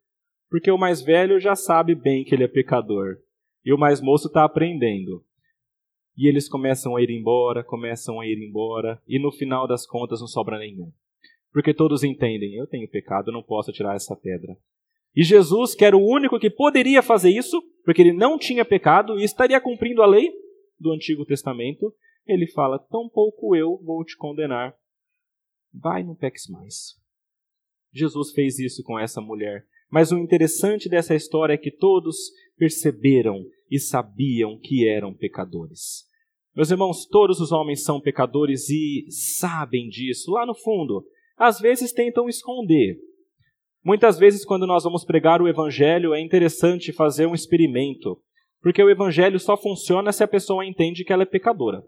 Porque 0.50 0.70
o 0.70 0.78
mais 0.78 1.02
velho 1.02 1.40
já 1.40 1.56
sabe 1.56 1.96
bem 1.96 2.24
que 2.24 2.36
ele 2.36 2.44
é 2.44 2.48
pecador. 2.48 3.18
E 3.64 3.74
o 3.74 3.78
mais 3.78 4.02
moço 4.02 4.28
está 4.28 4.44
aprendendo. 4.44 5.24
E 6.18 6.28
eles 6.28 6.50
começam 6.50 6.96
a 6.96 7.02
ir 7.02 7.10
embora, 7.10 7.64
começam 7.64 8.20
a 8.20 8.26
ir 8.26 8.38
embora, 8.38 9.02
e 9.08 9.18
no 9.18 9.32
final 9.32 9.66
das 9.66 9.86
contas 9.86 10.20
não 10.20 10.28
sobra 10.28 10.60
nenhum. 10.60 10.92
Porque 11.54 11.74
todos 11.74 12.04
entendem: 12.04 12.56
eu 12.56 12.68
tenho 12.68 12.90
pecado, 12.90 13.32
não 13.32 13.42
posso 13.42 13.72
tirar 13.72 13.96
essa 13.96 14.16
pedra. 14.16 14.58
E 15.16 15.24
Jesus, 15.24 15.76
que 15.76 15.84
era 15.84 15.98
o 15.98 16.06
único 16.06 16.40
que 16.40 16.50
poderia 16.50 17.02
fazer 17.02 17.30
isso, 17.30 17.62
porque 17.84 18.02
ele 18.02 18.14
não 18.14 18.38
tinha 18.38 18.64
pecado 18.64 19.20
e 19.20 19.24
estaria 19.24 19.60
cumprindo 19.60 20.02
a 20.02 20.06
lei 20.06 20.32
do 20.80 20.92
Antigo 20.92 21.26
Testamento, 21.26 21.94
ele 22.26 22.48
fala: 22.48 22.80
Tampouco 22.80 23.56
eu 23.56 23.78
vou 23.84 24.04
te 24.04 24.16
condenar 24.18 24.76
vai, 25.74 26.04
não 26.04 26.16
peques 26.16 26.48
mais. 26.48 26.96
Jesus 27.94 28.32
fez 28.32 28.60
isso 28.60 28.84
com 28.84 28.98
essa 28.98 29.22
mulher. 29.22 29.66
Mas 29.92 30.12
o 30.12 30.18
interessante 30.18 30.88
dessa 30.88 31.14
história 31.14 31.54
é 31.54 31.58
que 31.58 31.70
todos 31.70 32.16
perceberam 32.58 33.44
e 33.70 33.78
sabiam 33.78 34.58
que 34.58 34.88
eram 34.88 35.14
pecadores. 35.14 36.06
Meus 36.56 36.72
irmãos, 36.72 37.06
todos 37.06 37.42
os 37.42 37.52
homens 37.52 37.84
são 37.84 38.00
pecadores 38.00 38.70
e 38.70 39.06
sabem 39.10 39.90
disso 39.90 40.32
lá 40.32 40.46
no 40.46 40.56
fundo. 40.56 41.06
às 41.38 41.60
vezes 41.60 41.92
tentam 41.92 42.30
esconder. 42.30 42.98
Muitas 43.84 44.20
vezes, 44.20 44.46
quando 44.46 44.68
nós 44.68 44.84
vamos 44.84 45.04
pregar 45.04 45.42
o 45.42 45.48
Evangelho, 45.48 46.14
é 46.14 46.22
interessante 46.22 46.94
fazer 46.94 47.26
um 47.26 47.34
experimento, 47.34 48.22
porque 48.62 48.84
o 48.84 48.90
Evangelho 48.90 49.40
só 49.40 49.58
funciona 49.58 50.12
se 50.12 50.24
a 50.24 50.28
pessoa 50.28 50.64
entende 50.64 51.04
que 51.04 51.12
ela 51.12 51.24
é 51.24 51.26
pecadora. 51.26 51.82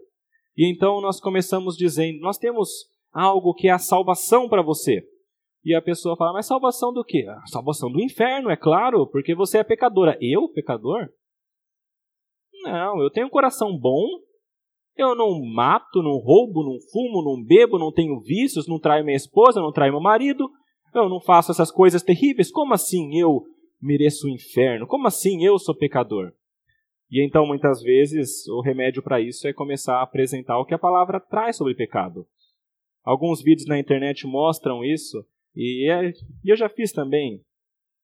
E 0.56 0.68
então 0.68 1.00
nós 1.00 1.20
começamos 1.20 1.76
dizendo: 1.76 2.18
Nós 2.18 2.36
temos 2.36 2.68
algo 3.14 3.54
que 3.54 3.68
é 3.68 3.70
a 3.70 3.78
salvação 3.78 4.48
para 4.48 4.60
você. 4.60 5.02
E 5.64 5.74
a 5.74 5.80
pessoa 5.80 6.16
fala: 6.16 6.32
Mas 6.32 6.46
salvação 6.46 6.92
do 6.92 7.04
quê? 7.04 7.24
A 7.28 7.46
salvação 7.46 7.90
do 7.90 8.02
inferno, 8.02 8.50
é 8.50 8.56
claro, 8.56 9.06
porque 9.06 9.34
você 9.34 9.58
é 9.58 9.64
pecadora. 9.64 10.18
Eu, 10.20 10.48
pecador? 10.48 11.08
Não, 12.64 13.00
eu 13.00 13.10
tenho 13.10 13.26
um 13.26 13.30
coração 13.30 13.78
bom, 13.78 14.06
eu 14.96 15.14
não 15.14 15.42
mato, 15.44 16.02
não 16.02 16.18
roubo, 16.18 16.62
não 16.64 16.78
fumo, 16.92 17.22
não 17.22 17.42
bebo, 17.42 17.78
não 17.78 17.92
tenho 17.92 18.20
vícios, 18.20 18.66
não 18.66 18.78
traio 18.78 19.04
minha 19.04 19.16
esposa, 19.16 19.60
não 19.60 19.72
traio 19.72 19.92
meu 19.92 20.00
marido, 20.00 20.50
eu 20.94 21.08
não 21.08 21.20
faço 21.20 21.50
essas 21.50 21.70
coisas 21.70 22.02
terríveis. 22.02 22.50
Como 22.50 22.74
assim 22.74 23.18
eu 23.18 23.42
mereço 23.80 24.26
o 24.26 24.30
inferno? 24.30 24.86
Como 24.86 25.06
assim 25.06 25.44
eu 25.44 25.58
sou 25.58 25.74
pecador? 25.74 26.32
E 27.10 27.24
então, 27.24 27.46
muitas 27.46 27.82
vezes, 27.82 28.46
o 28.48 28.60
remédio 28.60 29.02
para 29.02 29.20
isso 29.20 29.46
é 29.46 29.52
começar 29.52 29.98
a 29.98 30.02
apresentar 30.02 30.58
o 30.58 30.64
que 30.64 30.74
a 30.74 30.78
palavra 30.78 31.20
traz 31.20 31.56
sobre 31.56 31.74
pecado. 31.74 32.26
Alguns 33.04 33.42
vídeos 33.42 33.68
na 33.68 33.78
internet 33.78 34.26
mostram 34.26 34.82
isso, 34.82 35.24
e, 35.54 35.90
é, 35.90 36.10
e 36.42 36.50
eu 36.50 36.56
já 36.56 36.68
fiz 36.68 36.90
também. 36.90 37.44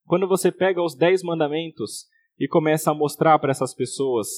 Quando 0.05 0.29
você 0.29 0.53
pega 0.53 0.83
os 0.83 0.95
dez 0.95 1.23
mandamentos 1.23 2.07
e 2.39 2.47
começa 2.47 2.91
a 2.91 2.95
mostrar 2.95 3.39
para 3.39 3.51
essas 3.51 3.75
pessoas 3.75 4.29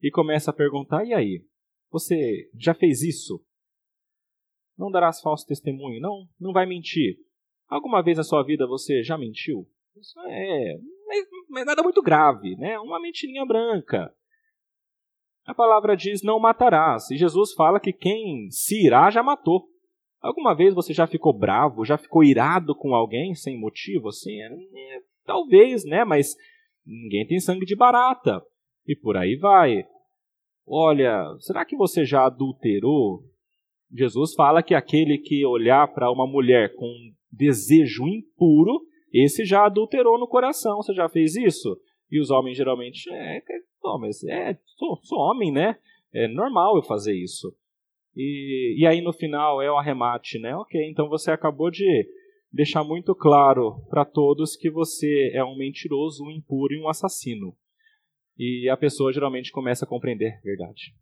e 0.00 0.10
começa 0.10 0.50
a 0.50 0.54
perguntar: 0.54 1.04
e 1.04 1.12
aí? 1.12 1.44
Você 1.90 2.50
já 2.58 2.72
fez 2.72 3.02
isso? 3.02 3.44
Não 4.78 4.90
darás 4.90 5.20
falso 5.20 5.46
testemunho? 5.46 6.00
Não, 6.00 6.26
não 6.40 6.52
vai 6.52 6.66
mentir. 6.66 7.16
Alguma 7.68 8.02
vez 8.02 8.16
na 8.16 8.24
sua 8.24 8.42
vida 8.42 8.66
você 8.66 9.02
já 9.02 9.18
mentiu? 9.18 9.66
Isso 9.96 10.18
é, 10.20 10.74
é 10.74 11.64
nada 11.64 11.82
muito 11.82 12.00
grave, 12.00 12.56
né? 12.56 12.78
Uma 12.78 13.00
mentirinha 13.00 13.44
branca. 13.44 14.14
A 15.44 15.54
palavra 15.54 15.96
diz: 15.96 16.22
não 16.22 16.38
matarás. 16.38 17.10
E 17.10 17.16
Jesus 17.16 17.52
fala 17.52 17.80
que 17.80 17.92
quem 17.92 18.50
se 18.50 18.86
irá 18.86 19.10
já 19.10 19.22
matou. 19.22 19.71
Alguma 20.22 20.54
vez 20.54 20.72
você 20.72 20.94
já 20.94 21.06
ficou 21.06 21.36
bravo, 21.36 21.84
já 21.84 21.98
ficou 21.98 22.22
irado 22.22 22.76
com 22.76 22.94
alguém 22.94 23.34
sem 23.34 23.58
motivo? 23.58 24.08
Assim, 24.08 24.40
é, 24.40 24.46
é, 24.46 25.00
talvez, 25.26 25.84
né? 25.84 26.04
Mas 26.04 26.36
ninguém 26.86 27.26
tem 27.26 27.40
sangue 27.40 27.66
de 27.66 27.74
barata. 27.74 28.40
E 28.86 28.94
por 28.94 29.16
aí 29.16 29.36
vai. 29.36 29.84
Olha, 30.64 31.24
será 31.40 31.64
que 31.64 31.76
você 31.76 32.04
já 32.04 32.26
adulterou? 32.26 33.24
Jesus 33.92 34.32
fala 34.34 34.62
que 34.62 34.74
aquele 34.74 35.18
que 35.18 35.44
olhar 35.44 35.92
para 35.92 36.10
uma 36.10 36.26
mulher 36.26 36.74
com 36.76 36.88
desejo 37.30 38.06
impuro, 38.06 38.80
esse 39.12 39.44
já 39.44 39.66
adulterou 39.66 40.18
no 40.20 40.28
coração. 40.28 40.76
Você 40.76 40.94
já 40.94 41.08
fez 41.08 41.34
isso? 41.34 41.76
E 42.08 42.20
os 42.20 42.30
homens 42.30 42.56
geralmente, 42.56 43.10
é, 43.12 43.38
é, 43.38 44.50
é 44.50 44.58
sou, 44.76 45.00
sou 45.02 45.18
homem, 45.18 45.50
né? 45.50 45.76
É 46.14 46.28
normal 46.28 46.76
eu 46.76 46.82
fazer 46.82 47.14
isso. 47.14 47.52
E, 48.16 48.76
e 48.78 48.86
aí 48.86 49.00
no 49.00 49.12
final 49.12 49.62
é 49.62 49.70
o 49.70 49.76
arremate, 49.76 50.38
né? 50.38 50.54
Ok, 50.56 50.80
então 50.88 51.08
você 51.08 51.30
acabou 51.30 51.70
de 51.70 52.06
deixar 52.52 52.84
muito 52.84 53.14
claro 53.14 53.82
para 53.88 54.04
todos 54.04 54.56
que 54.56 54.70
você 54.70 55.30
é 55.32 55.42
um 55.42 55.56
mentiroso, 55.56 56.24
um 56.24 56.30
impuro 56.30 56.74
e 56.74 56.80
um 56.80 56.88
assassino. 56.88 57.56
E 58.38 58.68
a 58.68 58.76
pessoa 58.76 59.12
geralmente 59.12 59.50
começa 59.50 59.84
a 59.84 59.88
compreender, 59.88 60.40
verdade, 60.42 60.94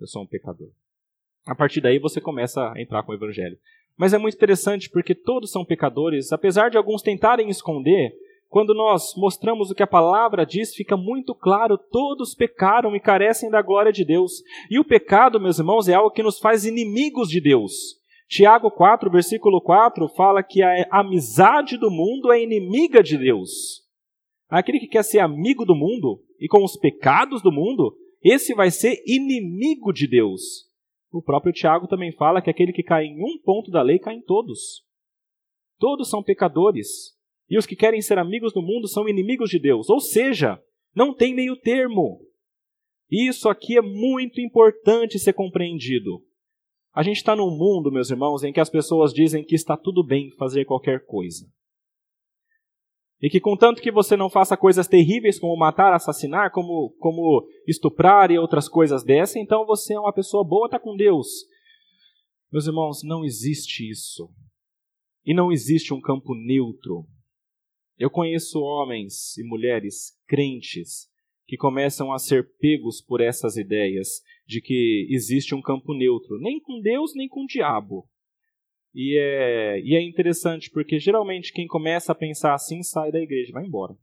eu 0.00 0.06
sou 0.06 0.22
um 0.22 0.26
pecador. 0.26 0.70
A 1.46 1.54
partir 1.54 1.80
daí 1.80 1.98
você 1.98 2.20
começa 2.20 2.72
a 2.72 2.80
entrar 2.80 3.02
com 3.02 3.12
o 3.12 3.14
evangelho. 3.14 3.58
Mas 3.96 4.12
é 4.12 4.18
muito 4.18 4.34
interessante 4.34 4.88
porque 4.88 5.14
todos 5.14 5.50
são 5.50 5.64
pecadores, 5.64 6.32
apesar 6.32 6.70
de 6.70 6.76
alguns 6.76 7.02
tentarem 7.02 7.50
esconder, 7.50 8.12
quando 8.50 8.74
nós 8.74 9.14
mostramos 9.16 9.70
o 9.70 9.74
que 9.76 9.82
a 9.82 9.86
palavra 9.86 10.44
diz, 10.44 10.74
fica 10.74 10.96
muito 10.96 11.36
claro: 11.36 11.78
todos 11.78 12.34
pecaram 12.34 12.96
e 12.96 13.00
carecem 13.00 13.48
da 13.48 13.62
glória 13.62 13.92
de 13.92 14.04
Deus. 14.04 14.42
E 14.68 14.78
o 14.78 14.84
pecado, 14.84 15.40
meus 15.40 15.60
irmãos, 15.60 15.88
é 15.88 15.94
algo 15.94 16.10
que 16.10 16.22
nos 16.22 16.40
faz 16.40 16.66
inimigos 16.66 17.28
de 17.28 17.40
Deus. 17.40 17.72
Tiago 18.28 18.68
4, 18.70 19.08
versículo 19.08 19.60
4, 19.60 20.08
fala 20.08 20.42
que 20.42 20.62
a 20.62 20.86
amizade 20.90 21.76
do 21.76 21.90
mundo 21.90 22.32
é 22.32 22.42
inimiga 22.42 23.02
de 23.02 23.16
Deus. 23.16 23.84
Aquele 24.48 24.80
que 24.80 24.88
quer 24.88 25.04
ser 25.04 25.20
amigo 25.20 25.64
do 25.64 25.76
mundo 25.76 26.20
e 26.40 26.48
com 26.48 26.64
os 26.64 26.76
pecados 26.76 27.40
do 27.42 27.52
mundo, 27.52 27.96
esse 28.20 28.52
vai 28.52 28.70
ser 28.72 29.00
inimigo 29.06 29.92
de 29.92 30.08
Deus. 30.08 30.68
O 31.12 31.22
próprio 31.22 31.52
Tiago 31.52 31.86
também 31.86 32.12
fala 32.12 32.42
que 32.42 32.50
aquele 32.50 32.72
que 32.72 32.82
cai 32.82 33.04
em 33.04 33.22
um 33.22 33.38
ponto 33.44 33.70
da 33.70 33.80
lei 33.80 34.00
cai 34.00 34.14
em 34.14 34.22
todos. 34.22 34.84
Todos 35.78 36.10
são 36.10 36.22
pecadores. 36.22 37.19
E 37.50 37.58
os 37.58 37.66
que 37.66 37.74
querem 37.74 38.00
ser 38.00 38.16
amigos 38.16 38.52
do 38.52 38.62
mundo 38.62 38.86
são 38.86 39.08
inimigos 39.08 39.50
de 39.50 39.58
Deus. 39.58 39.90
Ou 39.90 40.00
seja, 40.00 40.62
não 40.94 41.12
tem 41.12 41.34
meio 41.34 41.56
termo. 41.56 42.20
Isso 43.10 43.48
aqui 43.48 43.76
é 43.76 43.82
muito 43.82 44.40
importante 44.40 45.18
ser 45.18 45.32
compreendido. 45.32 46.22
A 46.92 47.02
gente 47.02 47.16
está 47.16 47.34
num 47.34 47.50
mundo, 47.50 47.90
meus 47.90 48.10
irmãos, 48.10 48.44
em 48.44 48.52
que 48.52 48.60
as 48.60 48.70
pessoas 48.70 49.12
dizem 49.12 49.44
que 49.44 49.56
está 49.56 49.76
tudo 49.76 50.04
bem 50.04 50.30
fazer 50.38 50.64
qualquer 50.64 51.04
coisa. 51.04 51.44
E 53.20 53.28
que, 53.28 53.40
contanto 53.40 53.82
que 53.82 53.92
você 53.92 54.16
não 54.16 54.30
faça 54.30 54.56
coisas 54.56 54.88
terríveis 54.88 55.38
como 55.38 55.56
matar, 55.56 55.92
assassinar, 55.92 56.50
como, 56.52 56.94
como 56.98 57.46
estuprar 57.66 58.30
e 58.30 58.38
outras 58.38 58.68
coisas 58.68 59.04
dessa, 59.04 59.38
então 59.38 59.66
você 59.66 59.94
é 59.94 60.00
uma 60.00 60.12
pessoa 60.12 60.42
boa, 60.42 60.66
está 60.66 60.78
com 60.78 60.96
Deus. 60.96 61.28
Meus 62.50 62.66
irmãos, 62.66 63.02
não 63.04 63.24
existe 63.24 63.88
isso. 63.88 64.30
E 65.24 65.34
não 65.34 65.52
existe 65.52 65.92
um 65.92 66.00
campo 66.00 66.34
neutro. 66.34 67.06
Eu 68.00 68.08
conheço 68.08 68.58
homens 68.60 69.36
e 69.36 69.44
mulheres 69.44 70.18
crentes 70.26 71.06
que 71.46 71.54
começam 71.54 72.14
a 72.14 72.18
ser 72.18 72.56
pegos 72.56 73.02
por 73.02 73.20
essas 73.20 73.58
ideias 73.58 74.22
de 74.46 74.62
que 74.62 75.06
existe 75.10 75.54
um 75.54 75.60
campo 75.60 75.92
neutro, 75.92 76.38
nem 76.40 76.58
com 76.58 76.80
Deus 76.80 77.12
nem 77.14 77.28
com 77.28 77.44
o 77.44 77.46
diabo. 77.46 78.08
E 78.94 79.18
é, 79.18 79.80
e 79.82 79.94
é 79.94 80.00
interessante 80.00 80.70
porque 80.70 80.98
geralmente 80.98 81.52
quem 81.52 81.66
começa 81.66 82.12
a 82.12 82.14
pensar 82.14 82.54
assim 82.54 82.82
sai 82.82 83.12
da 83.12 83.20
igreja, 83.20 83.52
vai 83.52 83.66
embora. 83.66 83.94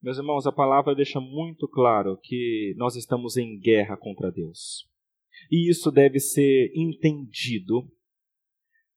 Meus 0.00 0.16
irmãos, 0.16 0.46
a 0.46 0.52
palavra 0.52 0.94
deixa 0.94 1.18
muito 1.18 1.66
claro 1.66 2.16
que 2.22 2.72
nós 2.76 2.94
estamos 2.94 3.36
em 3.36 3.58
guerra 3.58 3.96
contra 3.96 4.30
Deus. 4.30 4.88
E 5.50 5.68
isso 5.68 5.90
deve 5.90 6.20
ser 6.20 6.70
entendido 6.72 7.90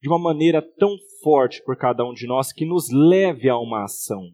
de 0.01 0.07
uma 0.07 0.19
maneira 0.19 0.61
tão 0.61 0.95
forte 1.21 1.63
por 1.63 1.75
cada 1.75 2.05
um 2.05 2.13
de 2.13 2.27
nós 2.27 2.51
que 2.51 2.65
nos 2.65 2.89
leve 2.91 3.49
a 3.49 3.57
uma 3.57 3.83
ação. 3.83 4.31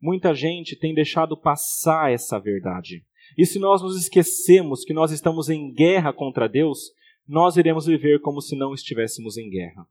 Muita 0.00 0.34
gente 0.34 0.76
tem 0.76 0.94
deixado 0.94 1.36
passar 1.36 2.12
essa 2.12 2.38
verdade. 2.38 3.04
E 3.36 3.44
se 3.44 3.58
nós 3.58 3.82
nos 3.82 3.96
esquecemos 3.96 4.84
que 4.84 4.94
nós 4.94 5.10
estamos 5.10 5.48
em 5.48 5.72
guerra 5.72 6.12
contra 6.12 6.48
Deus, 6.48 6.92
nós 7.26 7.56
iremos 7.56 7.86
viver 7.86 8.20
como 8.20 8.40
se 8.40 8.56
não 8.56 8.72
estivéssemos 8.72 9.36
em 9.36 9.50
guerra. 9.50 9.86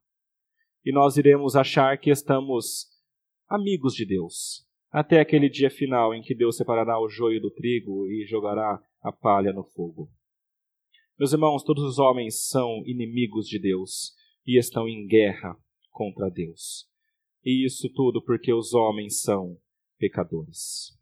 E 0.84 0.92
nós 0.92 1.16
iremos 1.16 1.56
achar 1.56 1.98
que 1.98 2.10
estamos 2.10 2.86
amigos 3.48 3.94
de 3.94 4.06
Deus, 4.06 4.66
até 4.90 5.20
aquele 5.20 5.48
dia 5.48 5.70
final 5.70 6.14
em 6.14 6.22
que 6.22 6.34
Deus 6.34 6.56
separará 6.56 6.98
o 7.00 7.08
joio 7.08 7.40
do 7.40 7.50
trigo 7.50 8.06
e 8.08 8.24
jogará 8.26 8.80
a 9.02 9.12
palha 9.12 9.52
no 9.52 9.64
fogo. 9.64 10.08
Meus 11.18 11.32
irmãos, 11.32 11.62
todos 11.62 11.84
os 11.84 11.98
homens 11.98 12.48
são 12.48 12.82
inimigos 12.86 13.48
de 13.48 13.58
Deus 13.58 14.14
e 14.46 14.58
estão 14.58 14.88
em 14.88 15.06
guerra 15.06 15.56
contra 15.90 16.30
Deus. 16.30 16.86
E 17.44 17.64
isso 17.64 17.88
tudo 17.92 18.22
porque 18.22 18.52
os 18.52 18.74
homens 18.74 19.20
são 19.20 19.56
pecadores. 19.98 20.96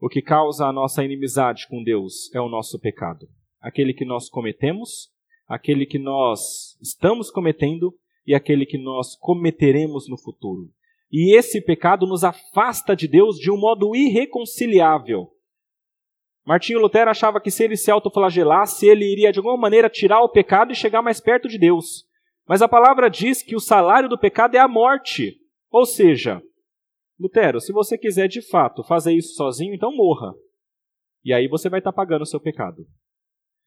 O 0.00 0.08
que 0.08 0.22
causa 0.22 0.66
a 0.66 0.72
nossa 0.72 1.04
inimizade 1.04 1.66
com 1.68 1.82
Deus 1.82 2.32
é 2.34 2.40
o 2.40 2.48
nosso 2.48 2.78
pecado. 2.78 3.28
Aquele 3.60 3.92
que 3.92 4.04
nós 4.04 4.28
cometemos, 4.28 5.10
aquele 5.46 5.86
que 5.86 5.98
nós 5.98 6.78
estamos 6.80 7.30
cometendo 7.30 7.92
e 8.26 8.34
aquele 8.34 8.64
que 8.64 8.78
nós 8.78 9.16
cometeremos 9.16 10.08
no 10.08 10.16
futuro. 10.16 10.70
E 11.10 11.36
esse 11.36 11.60
pecado 11.60 12.06
nos 12.06 12.22
afasta 12.22 12.94
de 12.94 13.08
Deus 13.08 13.38
de 13.38 13.50
um 13.50 13.58
modo 13.58 13.96
irreconciliável. 13.96 15.30
Martinho 16.48 16.80
Lutero 16.80 17.10
achava 17.10 17.42
que 17.42 17.50
se 17.50 17.62
ele 17.62 17.76
se 17.76 17.90
autoflagelasse, 17.90 18.86
ele 18.86 19.04
iria 19.04 19.30
de 19.30 19.38
alguma 19.38 19.58
maneira 19.58 19.90
tirar 19.90 20.22
o 20.22 20.30
pecado 20.30 20.72
e 20.72 20.74
chegar 20.74 21.02
mais 21.02 21.20
perto 21.20 21.46
de 21.46 21.58
Deus. 21.58 22.06
Mas 22.48 22.62
a 22.62 22.68
palavra 22.68 23.10
diz 23.10 23.42
que 23.42 23.54
o 23.54 23.60
salário 23.60 24.08
do 24.08 24.18
pecado 24.18 24.54
é 24.54 24.58
a 24.58 24.66
morte. 24.66 25.36
Ou 25.70 25.84
seja, 25.84 26.40
Lutero, 27.20 27.60
se 27.60 27.70
você 27.70 27.98
quiser 27.98 28.28
de 28.28 28.40
fato 28.40 28.82
fazer 28.82 29.12
isso 29.12 29.34
sozinho, 29.34 29.74
então 29.74 29.94
morra. 29.94 30.32
E 31.22 31.34
aí 31.34 31.46
você 31.48 31.68
vai 31.68 31.80
estar 31.80 31.92
pagando 31.92 32.22
o 32.22 32.26
seu 32.26 32.40
pecado. 32.40 32.86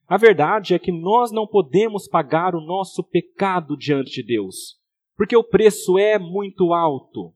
A 0.08 0.18
verdade 0.18 0.74
é 0.74 0.80
que 0.80 0.92
nós 0.92 1.32
não 1.32 1.46
podemos 1.46 2.08
pagar 2.08 2.56
o 2.56 2.66
nosso 2.66 3.04
pecado 3.04 3.78
diante 3.78 4.10
de 4.10 4.24
Deus, 4.24 4.80
porque 5.16 5.38
o 5.38 5.44
preço 5.44 6.00
é 6.00 6.18
muito 6.18 6.74
alto. 6.74 7.32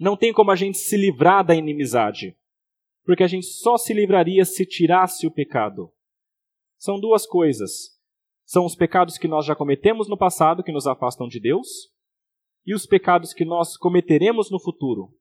Não 0.00 0.16
tem 0.16 0.32
como 0.32 0.50
a 0.50 0.56
gente 0.56 0.78
se 0.78 0.96
livrar 0.96 1.44
da 1.44 1.54
inimizade 1.54 2.34
porque 3.10 3.24
a 3.24 3.26
gente 3.26 3.46
só 3.46 3.76
se 3.76 3.92
livraria 3.92 4.44
se 4.44 4.64
tirasse 4.64 5.26
o 5.26 5.32
pecado. 5.32 5.92
São 6.78 7.00
duas 7.00 7.26
coisas. 7.26 8.00
São 8.44 8.64
os 8.64 8.76
pecados 8.76 9.18
que 9.18 9.26
nós 9.26 9.44
já 9.44 9.56
cometemos 9.56 10.08
no 10.08 10.16
passado, 10.16 10.62
que 10.62 10.70
nos 10.70 10.86
afastam 10.86 11.26
de 11.26 11.40
Deus, 11.40 11.92
e 12.64 12.72
os 12.72 12.86
pecados 12.86 13.34
que 13.34 13.44
nós 13.44 13.76
cometeremos 13.76 14.48
no 14.48 14.60
futuro. 14.60 15.12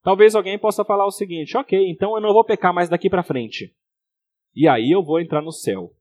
Talvez 0.00 0.36
alguém 0.36 0.56
possa 0.56 0.84
falar 0.84 1.06
o 1.06 1.10
seguinte: 1.10 1.56
ok, 1.56 1.90
então 1.90 2.14
eu 2.14 2.20
não 2.20 2.32
vou 2.32 2.44
pecar 2.44 2.72
mais 2.72 2.88
daqui 2.88 3.10
para 3.10 3.24
frente. 3.24 3.74
E 4.54 4.68
aí 4.68 4.92
eu 4.92 5.02
vou 5.02 5.18
entrar 5.18 5.42
no 5.42 5.50
céu. 5.50 5.92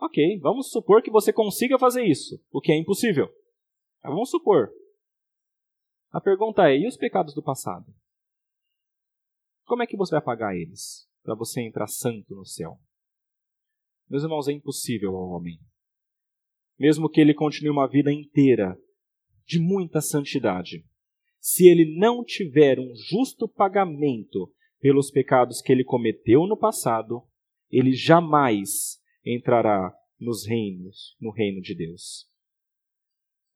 Ok, 0.00 0.36
vamos 0.40 0.72
supor 0.72 1.00
que 1.00 1.12
você 1.12 1.32
consiga 1.32 1.78
fazer 1.78 2.04
isso, 2.04 2.44
o 2.50 2.60
que 2.60 2.72
é 2.72 2.76
impossível. 2.76 3.28
Vamos 4.02 4.30
supor. 4.30 4.72
A 6.10 6.20
pergunta 6.20 6.68
é: 6.68 6.76
e 6.76 6.88
os 6.88 6.96
pecados 6.96 7.36
do 7.36 7.42
passado? 7.42 7.86
Como 9.66 9.82
é 9.82 9.86
que 9.86 9.96
você 9.96 10.12
vai 10.12 10.22
pagar 10.22 10.56
eles 10.56 11.08
para 11.24 11.34
você 11.34 11.60
entrar 11.60 11.88
santo 11.88 12.36
no 12.36 12.46
céu? 12.46 12.78
Meus 14.08 14.22
irmãos, 14.22 14.46
é 14.46 14.52
impossível 14.52 15.16
ao 15.16 15.30
homem. 15.30 15.58
Mesmo 16.78 17.10
que 17.10 17.20
ele 17.20 17.34
continue 17.34 17.70
uma 17.70 17.88
vida 17.88 18.12
inteira 18.12 18.78
de 19.44 19.58
muita 19.58 20.00
santidade, 20.00 20.86
se 21.40 21.66
ele 21.66 21.98
não 21.98 22.24
tiver 22.24 22.78
um 22.78 22.94
justo 22.94 23.48
pagamento 23.48 24.52
pelos 24.78 25.10
pecados 25.10 25.60
que 25.60 25.72
ele 25.72 25.82
cometeu 25.82 26.46
no 26.46 26.56
passado, 26.56 27.26
ele 27.68 27.92
jamais 27.92 29.02
entrará 29.24 29.92
nos 30.20 30.46
reinos, 30.46 31.16
no 31.20 31.32
reino 31.32 31.60
de 31.60 31.74
Deus. 31.74 32.30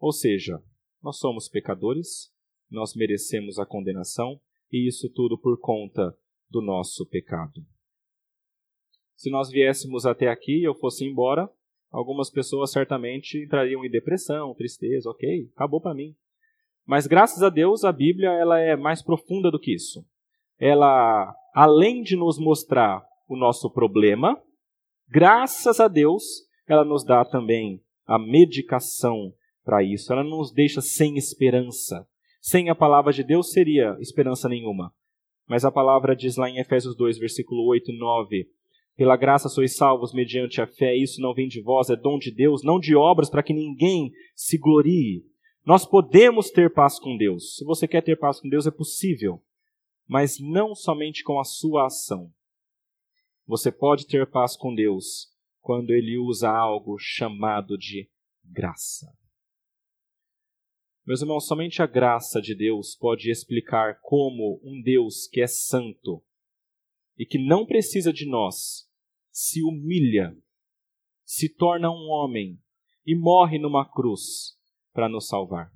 Ou 0.01 0.13
seja, 0.13 0.61
nós 1.01 1.19
somos 1.19 1.49
pecadores, 1.49 2.33
nós 2.69 2.95
merecemos 2.97 3.61
a 3.61 3.67
condenação, 3.67 4.41
e 4.73 4.89
isso 4.89 5.11
tudo 5.13 5.39
por 5.39 5.59
conta 5.59 6.17
do 6.49 6.61
nosso 6.61 7.07
pecado. 7.07 7.61
Se 9.17 9.31
nós 9.31 9.51
viéssemos 9.51 10.07
até 10.07 10.29
aqui 10.29 10.61
e 10.61 10.65
eu 10.65 10.75
fosse 10.75 11.05
embora, 11.05 11.49
algumas 11.91 12.31
pessoas 12.31 12.73
certamente 12.73 13.39
entrariam 13.43 13.85
em 13.85 13.91
depressão, 13.91 14.55
tristeza, 14.55 15.11
ok, 15.11 15.51
acabou 15.55 15.81
para 15.81 15.95
mim. 15.95 16.15
Mas 16.87 17.07
graças 17.07 17.43
a 17.43 17.51
Deus 17.51 17.85
a 17.85 17.93
Bíblia 17.93 18.31
ela 18.31 18.59
é 18.59 18.77
mais 18.77 19.03
profunda 19.03 19.51
do 19.51 19.61
que 19.61 19.75
isso. 19.75 20.05
Ela, 20.59 21.35
além 21.55 22.03
de 22.03 22.17
nos 22.17 22.39
mostrar 22.39 23.05
o 23.29 23.37
nosso 23.37 23.71
problema, 23.71 24.43
graças 25.09 25.81
a 25.81 25.89
Deus, 25.89 26.25
ela 26.67 26.85
nos 26.85 27.05
dá 27.05 27.25
também 27.25 27.83
a 28.07 28.19
medicação 28.19 29.33
para 29.65 29.83
isso. 29.83 30.13
Ela 30.13 30.25
não 30.25 30.39
nos 30.39 30.53
deixa 30.53 30.81
sem 30.81 31.17
esperança. 31.17 32.09
Sem 32.41 32.71
a 32.71 32.75
palavra 32.75 33.13
de 33.13 33.23
Deus 33.23 33.53
seria 33.53 33.97
esperança 34.01 34.49
nenhuma. 34.49 34.93
Mas 35.47 35.65
a 35.65 35.71
palavra 35.71 36.17
diz 36.17 36.37
lá 36.37 36.49
em 36.49 36.59
Efésios 36.59 36.97
2, 36.97 37.19
versículo 37.19 37.67
8 37.67 37.91
e 37.91 37.99
9: 37.99 38.49
Pela 38.97 39.17
graça 39.17 39.49
sois 39.49 39.77
salvos 39.77 40.15
mediante 40.15 40.61
a 40.61 40.67
fé, 40.67 40.97
isso 40.97 41.21
não 41.21 41.35
vem 41.35 41.49
de 41.49 41.61
vós, 41.61 41.91
é 41.91 41.97
dom 41.97 42.19
de 42.19 42.31
Deus, 42.31 42.63
não 42.63 42.79
de 42.81 42.97
obras 42.97 43.29
para 43.29 43.43
que 43.43 43.53
ninguém 43.53 44.11
se 44.35 44.57
glorie. 44.57 45.25
Nós 45.67 45.85
podemos 45.85 46.51
ter 46.51 46.73
paz 46.73 46.99
com 46.99 47.17
Deus. 47.17 47.57
Se 47.57 47.65
você 47.65 47.87
quer 47.87 48.03
ter 48.03 48.17
paz 48.17 48.41
com 48.41 48.49
Deus, 48.49 48.67
é 48.67 48.71
possível. 48.71 49.43
Mas 50.09 50.39
não 50.41 50.75
somente 50.75 51.23
com 51.23 51.39
a 51.39 51.45
sua 51.45 51.87
ação. 51.87 52.33
Você 53.47 53.71
pode 53.71 54.07
ter 54.07 54.31
paz 54.31 54.57
com 54.57 54.75
Deus 54.75 55.29
quando 55.61 55.91
ele 55.91 56.17
usa 56.17 56.49
algo 56.49 56.97
chamado 56.99 57.77
de 57.77 58.09
graça. 58.45 59.20
Meus 61.11 61.23
irmãos, 61.23 61.45
somente 61.45 61.83
a 61.83 61.89
graça 61.89 62.41
de 62.41 62.55
Deus 62.55 62.95
pode 62.95 63.33
explicar 63.33 63.99
como 64.01 64.61
um 64.63 64.81
Deus 64.81 65.27
que 65.27 65.41
é 65.41 65.47
santo 65.49 66.23
e 67.19 67.27
que 67.27 67.37
não 67.37 67.67
precisa 67.67 68.13
de 68.13 68.25
nós 68.25 68.89
se 69.33 69.61
humilha, 69.61 70.39
se 71.25 71.53
torna 71.53 71.91
um 71.91 72.09
homem 72.11 72.61
e 73.05 73.17
morre 73.17 73.59
numa 73.59 73.85
cruz 73.85 74.57
para 74.93 75.09
nos 75.09 75.27
salvar. 75.27 75.73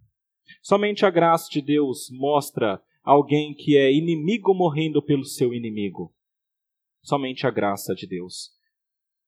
Somente 0.62 1.04
a 1.04 1.10
graça 1.10 1.50
de 1.50 1.60
Deus 1.60 2.10
mostra 2.12 2.80
alguém 3.02 3.56
que 3.56 3.76
é 3.76 3.92
inimigo 3.92 4.54
morrendo 4.54 5.02
pelo 5.02 5.24
seu 5.24 5.52
inimigo 5.52 6.14
somente 7.02 7.44
a 7.44 7.50
graça 7.50 7.92
de 7.92 8.06
Deus. 8.06 8.52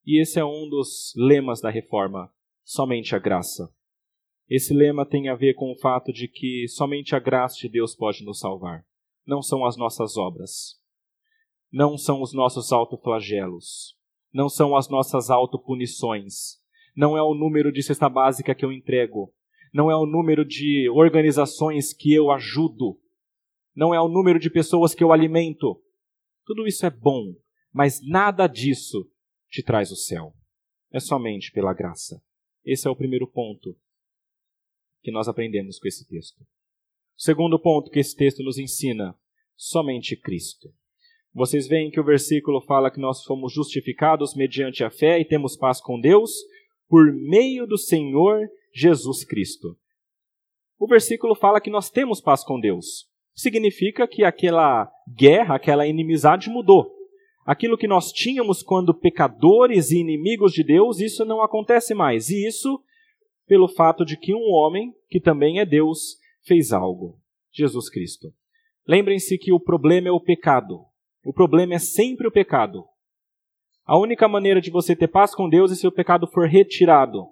E 0.06 0.22
esse 0.22 0.38
é 0.38 0.44
um 0.44 0.68
dos 0.68 1.12
lemas 1.16 1.60
da 1.60 1.68
reforma: 1.68 2.32
somente 2.62 3.16
a 3.16 3.18
graça. 3.18 3.74
Esse 4.48 4.72
lema 4.72 5.04
tem 5.04 5.28
a 5.28 5.34
ver 5.34 5.54
com 5.54 5.72
o 5.72 5.76
fato 5.76 6.12
de 6.12 6.28
que 6.28 6.68
somente 6.68 7.16
a 7.16 7.18
graça 7.18 7.56
de 7.58 7.68
Deus 7.68 7.96
pode 7.96 8.24
nos 8.24 8.38
salvar. 8.38 8.86
Não 9.26 9.42
são 9.42 9.64
as 9.64 9.76
nossas 9.76 10.16
obras. 10.16 10.80
Não 11.72 11.98
são 11.98 12.22
os 12.22 12.32
nossos 12.32 12.70
autoflagelos. 12.70 13.96
Não 14.32 14.48
são 14.48 14.76
as 14.76 14.88
nossas 14.88 15.30
autopunições. 15.30 16.60
Não 16.94 17.16
é 17.16 17.22
o 17.22 17.34
número 17.34 17.72
de 17.72 17.82
cesta 17.82 18.08
básica 18.08 18.54
que 18.54 18.64
eu 18.64 18.72
entrego. 18.72 19.34
Não 19.74 19.90
é 19.90 19.96
o 19.96 20.06
número 20.06 20.44
de 20.44 20.88
organizações 20.90 21.92
que 21.92 22.14
eu 22.14 22.30
ajudo. 22.30 23.00
Não 23.74 23.92
é 23.92 24.00
o 24.00 24.08
número 24.08 24.38
de 24.38 24.48
pessoas 24.48 24.94
que 24.94 25.02
eu 25.02 25.12
alimento. 25.12 25.82
Tudo 26.44 26.68
isso 26.68 26.86
é 26.86 26.90
bom, 26.90 27.34
mas 27.72 28.00
nada 28.00 28.46
disso 28.46 29.10
te 29.50 29.60
traz 29.60 29.90
o 29.90 29.96
céu. 29.96 30.32
É 30.92 31.00
somente 31.00 31.50
pela 31.50 31.74
graça. 31.74 32.22
Esse 32.64 32.86
é 32.86 32.90
o 32.90 32.96
primeiro 32.96 33.26
ponto 33.26 33.76
que 35.06 35.12
nós 35.12 35.28
aprendemos 35.28 35.78
com 35.78 35.86
esse 35.86 36.04
texto. 36.04 36.44
Segundo 37.16 37.60
ponto 37.60 37.92
que 37.92 38.00
esse 38.00 38.16
texto 38.16 38.42
nos 38.42 38.58
ensina: 38.58 39.14
somente 39.54 40.16
Cristo. 40.16 40.68
Vocês 41.32 41.68
veem 41.68 41.92
que 41.92 42.00
o 42.00 42.04
versículo 42.04 42.60
fala 42.60 42.90
que 42.90 42.98
nós 42.98 43.22
fomos 43.22 43.52
justificados 43.52 44.34
mediante 44.34 44.82
a 44.82 44.90
fé 44.90 45.20
e 45.20 45.24
temos 45.24 45.56
paz 45.56 45.80
com 45.80 46.00
Deus 46.00 46.32
por 46.88 47.12
meio 47.12 47.68
do 47.68 47.78
Senhor 47.78 48.48
Jesus 48.74 49.24
Cristo. 49.24 49.76
O 50.76 50.88
versículo 50.88 51.36
fala 51.36 51.60
que 51.60 51.70
nós 51.70 51.88
temos 51.88 52.20
paz 52.20 52.42
com 52.42 52.58
Deus. 52.58 53.06
Significa 53.32 54.08
que 54.08 54.24
aquela 54.24 54.90
guerra, 55.16 55.54
aquela 55.54 55.86
inimizade 55.86 56.50
mudou. 56.50 56.90
Aquilo 57.44 57.78
que 57.78 57.86
nós 57.86 58.10
tínhamos 58.10 58.60
quando 58.60 58.92
pecadores 58.92 59.92
e 59.92 59.98
inimigos 59.98 60.52
de 60.52 60.64
Deus, 60.64 60.98
isso 60.98 61.24
não 61.24 61.40
acontece 61.40 61.94
mais. 61.94 62.28
E 62.28 62.44
isso 62.44 62.82
pelo 63.46 63.68
fato 63.68 64.04
de 64.04 64.18
que 64.18 64.34
um 64.34 64.50
homem, 64.52 64.92
que 65.08 65.20
também 65.20 65.60
é 65.60 65.66
Deus, 65.66 66.18
fez 66.44 66.72
algo: 66.72 67.20
Jesus 67.52 67.88
Cristo. 67.88 68.32
Lembrem-se 68.86 69.38
que 69.38 69.52
o 69.52 69.60
problema 69.60 70.08
é 70.08 70.12
o 70.12 70.20
pecado. 70.20 70.84
O 71.24 71.32
problema 71.32 71.74
é 71.74 71.78
sempre 71.78 72.28
o 72.28 72.32
pecado. 72.32 72.84
A 73.84 73.98
única 73.98 74.28
maneira 74.28 74.60
de 74.60 74.70
você 74.70 74.94
ter 74.94 75.08
paz 75.08 75.34
com 75.34 75.48
Deus 75.48 75.72
é 75.72 75.74
se 75.74 75.86
o 75.86 75.92
pecado 75.92 76.26
for 76.26 76.46
retirado. 76.48 77.26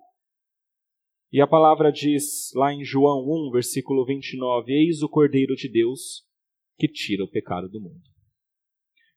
E 1.33 1.41
a 1.41 1.47
palavra 1.47 1.91
diz 1.91 2.53
lá 2.55 2.73
em 2.73 2.85
João 2.85 3.25
1, 3.49 3.51
versículo 3.53 4.05
29: 4.05 4.73
Eis 4.73 5.03
o 5.03 5.09
Cordeiro 5.09 5.55
de 5.55 5.69
Deus 5.69 6.25
que 6.79 6.89
tira 6.89 7.25
o 7.25 7.29
pecado 7.29 7.69
do 7.69 7.81
mundo. 7.81 8.03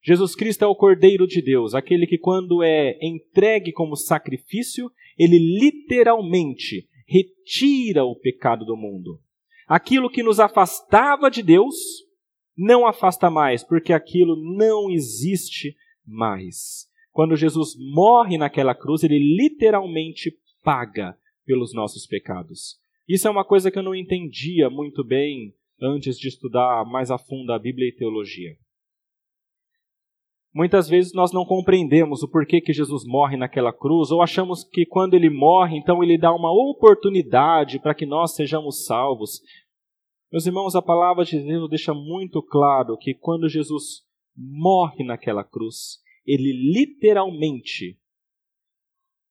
Jesus 0.04 0.36
Cristo 0.36 0.64
é 0.64 0.68
o 0.68 0.76
Cordeiro 0.76 1.28
de 1.28 1.42
Deus, 1.42 1.74
aquele 1.74 2.08
que, 2.08 2.18
quando 2.18 2.64
é 2.64 2.98
entregue 3.02 3.72
como 3.72 3.96
sacrifício, 3.96 4.90
ele 5.18 5.40
literalmente 5.40 6.88
retira 7.08 8.04
o 8.04 8.16
pecado 8.16 8.66
do 8.66 8.76
mundo. 8.76 9.20
Aquilo 9.68 10.10
que 10.10 10.24
nos 10.24 10.40
afastava 10.40 11.30
de 11.30 11.42
Deus 11.42 11.76
não 12.58 12.86
afasta 12.86 13.30
mais, 13.30 13.64
porque 13.64 13.94
aquilo 13.94 14.36
não 14.36 14.90
existe 14.90 15.76
mais. 16.06 16.88
Quando 17.12 17.36
Jesus 17.36 17.76
morre 17.94 18.38
naquela 18.38 18.76
cruz, 18.76 19.04
ele 19.04 19.20
literalmente 19.20 20.36
paga 20.64 21.18
pelos 21.46 21.74
nossos 21.74 22.06
pecados. 22.06 22.78
Isso 23.08 23.28
é 23.28 23.32
uma 23.32 23.46
coisa 23.46 23.72
que 23.72 23.80
eu 23.80 23.84
não 23.84 23.96
entendia 23.96 24.70
muito 24.70 25.04
bem 25.04 25.54
antes 25.82 26.18
de 26.18 26.28
estudar 26.28 26.86
mais 26.86 27.10
a 27.10 27.18
fundo 27.18 27.54
a 27.54 27.60
Bíblia 27.60 27.88
e 27.88 27.96
teologia. 27.96 28.56
Muitas 30.58 30.90
vezes 30.90 31.14
nós 31.14 31.32
não 31.32 31.46
compreendemos 31.46 32.24
o 32.24 32.28
porquê 32.28 32.60
que 32.60 32.74
Jesus 32.74 33.06
morre 33.06 33.38
naquela 33.38 33.72
cruz, 33.72 34.10
ou 34.10 34.24
achamos 34.24 34.64
que 34.64 34.88
quando 34.88 35.14
ele 35.14 35.30
morre, 35.30 35.78
então 35.78 36.04
ele 36.04 36.18
dá 36.18 36.34
uma 36.34 36.52
oportunidade 36.52 37.78
para 37.78 37.94
que 37.94 38.08
nós 38.08 38.34
sejamos 38.34 38.84
salvos. 38.84 39.40
Meus 40.32 40.48
irmãos, 40.48 40.76
a 40.76 40.82
palavra 40.82 41.24
de 41.24 41.40
Deus 41.40 41.70
deixa 41.70 41.94
muito 41.94 42.42
claro 42.42 42.98
que 42.98 43.14
quando 43.14 43.48
Jesus 43.48 44.02
morre 44.36 45.06
naquela 45.06 45.44
cruz, 45.44 46.00
ele 46.26 46.52
literalmente 46.74 47.96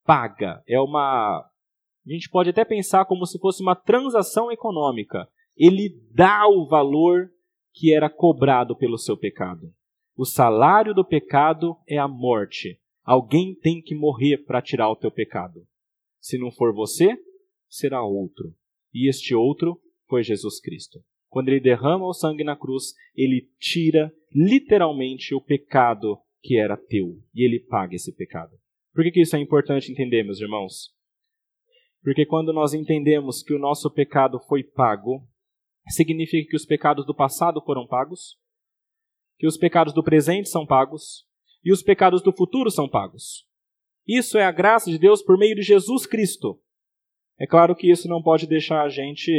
paga. 0.04 0.62
É 0.68 0.80
uma. 0.80 1.40
A 1.40 2.12
gente 2.12 2.30
pode 2.30 2.50
até 2.50 2.64
pensar 2.64 3.04
como 3.04 3.26
se 3.26 3.36
fosse 3.40 3.64
uma 3.64 3.74
transação 3.74 4.52
econômica. 4.52 5.28
Ele 5.56 5.90
dá 6.14 6.46
o 6.46 6.68
valor 6.68 7.28
que 7.74 7.92
era 7.92 8.08
cobrado 8.08 8.76
pelo 8.76 8.96
seu 8.96 9.16
pecado. 9.16 9.74
O 10.16 10.24
salário 10.24 10.94
do 10.94 11.04
pecado 11.04 11.76
é 11.86 11.98
a 11.98 12.08
morte. 12.08 12.80
Alguém 13.04 13.54
tem 13.54 13.82
que 13.82 13.94
morrer 13.94 14.38
para 14.38 14.62
tirar 14.62 14.90
o 14.90 14.96
teu 14.96 15.10
pecado. 15.10 15.66
Se 16.18 16.38
não 16.38 16.50
for 16.50 16.74
você, 16.74 17.18
será 17.68 18.02
outro. 18.02 18.54
E 18.94 19.10
este 19.10 19.34
outro 19.34 19.78
foi 20.08 20.22
Jesus 20.22 20.58
Cristo. 20.58 21.00
Quando 21.28 21.50
ele 21.50 21.60
derrama 21.60 22.06
o 22.06 22.14
sangue 22.14 22.42
na 22.42 22.56
cruz, 22.56 22.94
ele 23.14 23.50
tira 23.60 24.10
literalmente 24.34 25.34
o 25.34 25.40
pecado 25.40 26.18
que 26.42 26.56
era 26.56 26.78
teu 26.78 27.18
e 27.34 27.44
ele 27.44 27.60
paga 27.60 27.94
esse 27.94 28.10
pecado. 28.10 28.56
Por 28.94 29.04
que, 29.04 29.10
que 29.10 29.20
isso 29.20 29.36
é 29.36 29.38
importante 29.38 29.92
entender, 29.92 30.22
meus 30.22 30.40
irmãos? 30.40 30.94
Porque 32.02 32.24
quando 32.24 32.54
nós 32.54 32.72
entendemos 32.72 33.42
que 33.42 33.52
o 33.52 33.58
nosso 33.58 33.90
pecado 33.90 34.40
foi 34.48 34.64
pago, 34.64 35.28
significa 35.88 36.48
que 36.48 36.56
os 36.56 36.64
pecados 36.64 37.04
do 37.04 37.14
passado 37.14 37.60
foram 37.60 37.86
pagos, 37.86 38.38
que 39.38 39.46
os 39.46 39.56
pecados 39.56 39.92
do 39.92 40.02
presente 40.02 40.48
são 40.48 40.66
pagos 40.66 41.26
e 41.64 41.72
os 41.72 41.82
pecados 41.82 42.22
do 42.22 42.32
futuro 42.32 42.70
são 42.70 42.88
pagos. 42.88 43.46
Isso 44.06 44.38
é 44.38 44.44
a 44.44 44.52
graça 44.52 44.90
de 44.90 44.98
Deus 44.98 45.20
por 45.20 45.36
meio 45.36 45.54
de 45.54 45.62
Jesus 45.62 46.06
Cristo. 46.06 46.60
É 47.38 47.46
claro 47.46 47.74
que 47.74 47.90
isso 47.90 48.08
não 48.08 48.22
pode 48.22 48.46
deixar 48.46 48.82
a 48.82 48.88
gente 48.88 49.30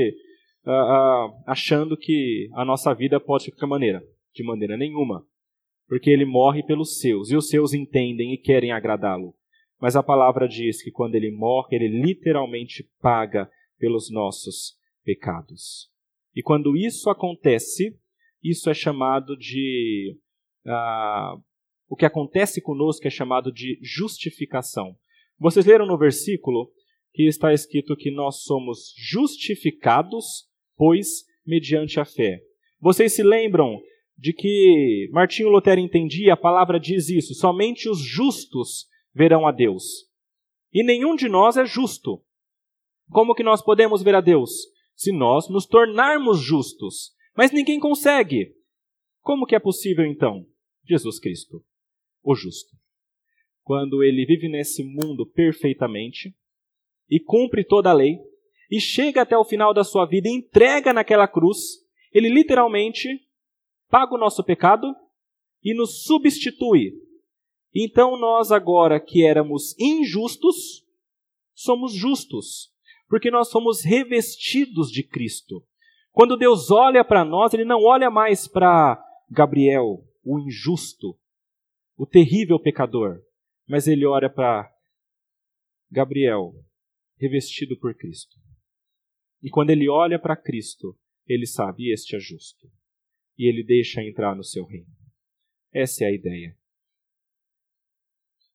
uh, 0.66 0.70
uh, 0.70 1.44
achando 1.48 1.98
que 1.98 2.50
a 2.54 2.66
nossa 2.66 2.94
vida 2.94 3.20
pode 3.20 3.46
de 3.46 3.52
qualquer 3.52 3.68
maneira. 3.68 4.04
De 4.34 4.44
maneira 4.44 4.78
nenhuma. 4.78 5.26
Porque 5.88 6.10
ele 6.10 6.26
morre 6.26 6.62
pelos 6.64 7.00
seus, 7.00 7.32
e 7.32 7.36
os 7.38 7.48
seus 7.48 7.74
entendem 7.74 8.34
e 8.34 8.38
querem 8.38 8.72
agradá-lo. 8.72 9.34
Mas 9.80 9.96
a 9.96 10.04
palavra 10.04 10.48
diz 10.48 10.84
que 10.84 10.92
quando 10.92 11.16
ele 11.16 11.32
morre, 11.32 11.76
ele 11.78 11.88
literalmente 11.88 12.84
paga 13.02 13.50
pelos 13.80 14.12
nossos 14.12 14.76
pecados. 15.04 15.90
E 16.36 16.44
quando 16.44 16.76
isso 16.76 17.10
acontece, 17.10 17.98
isso 18.44 18.70
é 18.70 18.74
chamado 18.74 19.36
de. 19.38 20.18
Uh, 20.66 21.42
o 21.90 21.96
que 21.96 22.06
acontece 22.06 22.62
conosco 22.62 23.08
é 23.08 23.10
chamado 23.10 23.52
de 23.52 23.80
justificação. 23.82 24.96
Vocês 25.40 25.66
leram 25.66 25.86
no 25.86 25.98
versículo 25.98 26.70
que 27.14 27.24
está 27.28 27.54
escrito 27.54 27.96
que 27.96 28.12
nós 28.12 28.44
somos 28.44 28.94
justificados, 28.98 30.48
pois 30.76 31.24
mediante 31.46 32.00
a 32.00 32.06
fé. 32.06 32.42
Vocês 32.80 33.14
se 33.14 33.24
lembram 33.24 33.80
de 34.18 34.34
que 34.34 35.10
Martinho 35.12 35.50
Lutero 35.50 35.80
entendia, 35.80 36.34
a 36.34 36.38
palavra 36.38 36.80
diz 36.80 37.10
isso, 37.10 37.34
somente 37.34 37.88
os 37.90 38.00
justos 38.00 38.88
verão 39.14 39.48
a 39.48 39.52
Deus. 39.52 39.84
E 40.74 40.84
nenhum 40.84 41.16
de 41.16 41.30
nós 41.30 41.56
é 41.56 41.66
justo. 41.66 42.22
Como 43.10 43.34
que 43.34 43.44
nós 43.44 43.64
podemos 43.64 44.04
ver 44.04 44.16
a 44.16 44.22
Deus? 44.22 44.52
Se 44.96 45.12
nós 45.12 45.50
nos 45.50 45.66
tornarmos 45.66 46.40
justos. 46.40 47.16
Mas 47.38 47.52
ninguém 47.52 47.80
consegue. 47.80 48.56
Como 49.22 49.46
que 49.46 49.56
é 49.56 49.60
possível 49.60 50.04
então? 50.06 50.48
Jesus 50.84 51.20
Cristo, 51.20 51.64
o 52.24 52.34
justo. 52.34 52.76
Quando 53.62 54.04
ele 54.04 54.26
vive 54.26 54.50
nesse 54.50 54.84
mundo 54.84 55.24
perfeitamente, 55.24 56.34
e 57.10 57.20
cumpre 57.20 57.64
toda 57.64 57.92
a 57.92 57.94
lei, 57.94 58.18
e 58.72 58.82
chega 58.82 59.22
até 59.22 59.38
o 59.38 59.46
final 59.46 59.74
da 59.74 59.84
sua 59.84 60.06
vida 60.06 60.28
e 60.28 60.32
entrega 60.32 60.92
naquela 60.92 61.28
cruz, 61.28 61.86
ele 62.12 62.28
literalmente 62.28 63.08
paga 63.88 64.16
o 64.16 64.18
nosso 64.18 64.44
pecado 64.44 64.94
e 65.64 65.76
nos 65.76 66.04
substitui. 66.04 66.94
Então 67.74 68.18
nós 68.18 68.52
agora 68.52 69.00
que 69.00 69.24
éramos 69.24 69.78
injustos, 69.80 70.84
somos 71.54 71.94
justos, 71.94 72.74
porque 73.08 73.30
nós 73.30 73.50
somos 73.50 73.84
revestidos 73.84 74.90
de 74.90 75.04
Cristo. 75.04 75.64
Quando 76.18 76.36
Deus 76.36 76.72
olha 76.72 77.06
para 77.06 77.24
nós, 77.24 77.54
ele 77.54 77.64
não 77.64 77.84
olha 77.84 78.10
mais 78.10 78.48
para 78.48 79.00
Gabriel, 79.30 80.04
o 80.24 80.40
injusto, 80.40 81.16
o 81.96 82.08
terrível 82.08 82.60
pecador, 82.60 83.22
mas 83.68 83.88
ele 83.88 84.04
olha 84.04 84.28
para 84.28 84.68
Gabriel, 85.92 86.56
revestido 87.20 87.78
por 87.78 87.94
Cristo. 87.94 88.36
E 89.44 89.52
quando 89.52 89.70
ele 89.70 89.88
olha 89.88 90.18
para 90.18 90.36
Cristo, 90.36 90.98
ele 91.28 91.46
sabe: 91.46 91.94
este 91.94 92.16
é 92.16 92.20
justo. 92.20 92.68
E 93.38 93.48
ele 93.48 93.64
deixa 93.64 94.02
entrar 94.02 94.36
no 94.36 94.44
seu 94.44 94.66
reino. 94.66 94.90
Essa 95.72 96.06
é 96.06 96.08
a 96.08 96.12
ideia. 96.12 96.58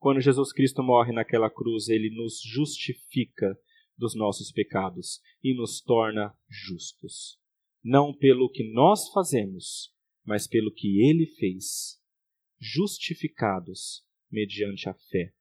Quando 0.00 0.20
Jesus 0.20 0.52
Cristo 0.52 0.82
morre 0.82 1.12
naquela 1.12 1.48
cruz, 1.48 1.88
ele 1.88 2.10
nos 2.10 2.42
justifica 2.42 3.56
dos 3.96 4.16
nossos 4.16 4.50
pecados 4.50 5.20
e 5.44 5.54
nos 5.54 5.80
torna 5.80 6.36
justos. 6.48 7.40
Não 7.82 8.14
pelo 8.16 8.50
que 8.50 8.62
nós 8.72 9.08
fazemos, 9.10 9.92
mas 10.24 10.46
pelo 10.46 10.72
que 10.72 11.02
ele 11.02 11.26
fez. 11.26 12.00
Justificados 12.60 14.04
mediante 14.30 14.88
a 14.88 14.94
fé. 14.94 15.32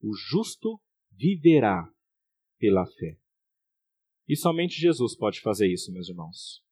O 0.00 0.14
justo 0.14 0.80
viverá 1.10 1.92
pela 2.58 2.86
fé. 2.86 3.18
E 4.28 4.36
somente 4.36 4.80
Jesus 4.80 5.16
pode 5.16 5.40
fazer 5.40 5.66
isso, 5.66 5.92
meus 5.92 6.08
irmãos. 6.08 6.62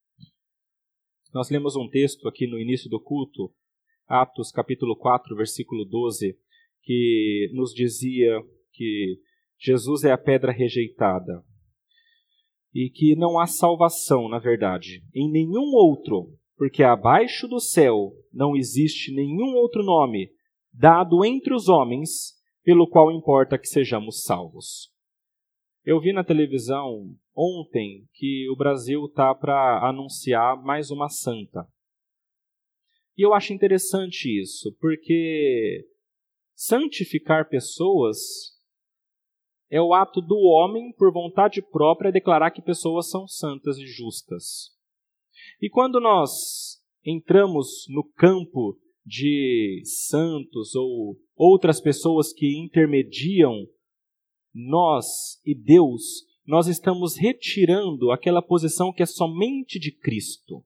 Nós 1.35 1.51
lemos 1.51 1.75
um 1.75 1.89
texto 1.89 2.29
aqui 2.29 2.47
no 2.47 2.59
início 2.59 2.89
do 2.89 3.01
culto, 3.01 3.53
Atos 4.07 4.51
capítulo 4.51 4.97
4, 4.97 5.37
versículo 5.37 5.85
12, 5.85 6.39
que 6.83 7.51
nos 7.53 7.75
dizia 7.75 8.41
que 8.73 9.21
Jesus 9.59 10.05
é 10.05 10.13
a 10.13 10.17
pedra 10.17 10.53
rejeitada 10.53 11.45
e 12.75 12.91
que 12.91 13.17
não 13.17 13.39
há 13.39 13.47
salvação, 13.47 14.29
na 14.29 14.39
verdade, 14.39 15.03
em 15.15 15.31
nenhum 15.31 15.73
outro, 15.75 16.33
porque 16.57 16.83
abaixo 16.83 17.47
do 17.49 17.61
céu 17.61 18.13
não 18.33 18.57
existe 18.57 19.15
nenhum 19.15 19.55
outro 19.55 19.83
nome 19.83 20.31
dado 20.73 21.25
entre 21.25 21.55
os 21.55 21.69
homens 21.69 22.35
pelo 22.63 22.89
qual 22.89 23.11
importa 23.11 23.59
que 23.59 23.67
sejamos 23.67 24.23
salvos. 24.23 24.93
Eu 25.85 26.01
vi 26.01 26.13
na 26.13 26.23
televisão 26.23 27.15
ontem 27.35 28.07
que 28.13 28.47
o 28.51 28.57
Brasil 28.57 29.07
está 29.07 29.35
para 29.35 29.89
anunciar 29.89 30.63
mais 30.63 30.91
uma 30.91 31.09
santa. 31.09 31.67
E 33.17 33.23
eu 33.25 33.33
acho 33.33 33.53
interessante 33.53 34.29
isso, 34.29 34.77
porque 34.81 35.87
santificar 36.55 37.49
pessoas 37.49 38.19
é 39.71 39.81
o 39.81 39.93
ato 39.93 40.21
do 40.21 40.37
homem, 40.37 40.93
por 40.93 41.13
vontade 41.13 41.61
própria, 41.61 42.13
declarar 42.13 42.51
que 42.51 42.63
pessoas 42.63 43.11
são 43.11 43.27
santas 43.27 43.77
e 43.79 43.87
justas. 43.87 44.71
E 45.61 45.69
quando 45.69 46.01
nós 46.01 46.83
entramos 47.05 47.87
no 47.89 48.05
campo 48.05 48.79
de 49.05 49.83
santos 49.85 50.75
ou 50.75 51.19
outras 51.37 51.81
pessoas 51.81 52.33
que 52.33 52.59
intermediam 52.59 53.67
nós 54.55 55.41
e 55.45 55.55
Deus, 55.55 56.27
nós 56.47 56.67
estamos 56.67 57.17
retirando 57.17 58.11
aquela 58.11 58.41
posição 58.41 58.93
que 58.93 59.03
é 59.03 59.07
somente 59.07 59.79
de 59.79 59.93
Cristo. 59.93 60.65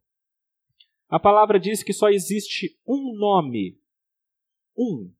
A 1.09 1.19
palavra 1.19 1.59
diz 1.59 1.83
que 1.83 1.93
só 1.93 2.09
existe 2.09 2.79
um 2.87 3.17
nome, 3.17 3.79
um, 4.77 5.13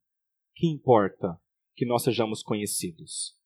que 0.55 0.67
importa 0.67 1.39
que 1.75 1.85
nós 1.85 2.03
sejamos 2.03 2.43
conhecidos. 2.43 3.37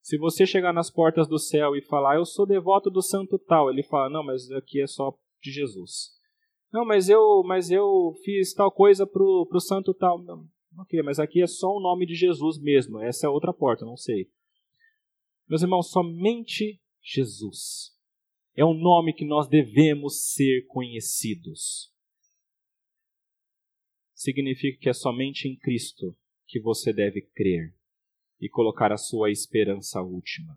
Se 0.00 0.16
você 0.16 0.46
chegar 0.46 0.72
nas 0.72 0.90
portas 0.90 1.28
do 1.28 1.38
céu 1.38 1.76
e 1.76 1.82
falar, 1.82 2.16
eu 2.16 2.24
sou 2.24 2.46
devoto 2.46 2.90
do 2.90 3.02
santo 3.02 3.38
tal, 3.38 3.70
ele 3.70 3.82
fala, 3.82 4.08
não, 4.08 4.24
mas 4.24 4.50
aqui 4.52 4.80
é 4.80 4.86
só 4.86 5.12
de 5.42 5.50
Jesus. 5.50 6.16
Não, 6.72 6.84
mas 6.84 7.08
eu, 7.08 7.42
mas 7.44 7.70
eu 7.70 8.12
fiz 8.24 8.52
tal 8.52 8.70
coisa 8.70 9.06
pro, 9.06 9.46
pro 9.48 9.60
santo 9.60 9.94
tal. 9.94 10.22
Não, 10.22 10.46
ok, 10.78 11.02
mas 11.02 11.18
aqui 11.18 11.42
é 11.42 11.46
só 11.46 11.68
o 11.68 11.80
nome 11.80 12.06
de 12.06 12.14
Jesus 12.14 12.58
mesmo. 12.60 13.00
Essa 13.00 13.26
é 13.26 13.30
outra 13.30 13.52
porta, 13.52 13.84
não 13.84 13.96
sei. 13.96 14.30
Meus 15.48 15.62
irmãos, 15.62 15.90
somente 15.90 16.80
Jesus 17.02 17.96
é 18.54 18.64
o 18.64 18.74
nome 18.74 19.14
que 19.14 19.24
nós 19.24 19.48
devemos 19.48 20.32
ser 20.32 20.66
conhecidos. 20.66 21.92
Significa 24.14 24.78
que 24.80 24.88
é 24.88 24.92
somente 24.92 25.48
em 25.48 25.56
Cristo 25.56 26.16
que 26.46 26.60
você 26.60 26.92
deve 26.92 27.22
crer 27.22 27.77
e 28.40 28.48
colocar 28.48 28.92
a 28.92 28.96
sua 28.96 29.30
esperança 29.30 30.00
última. 30.00 30.56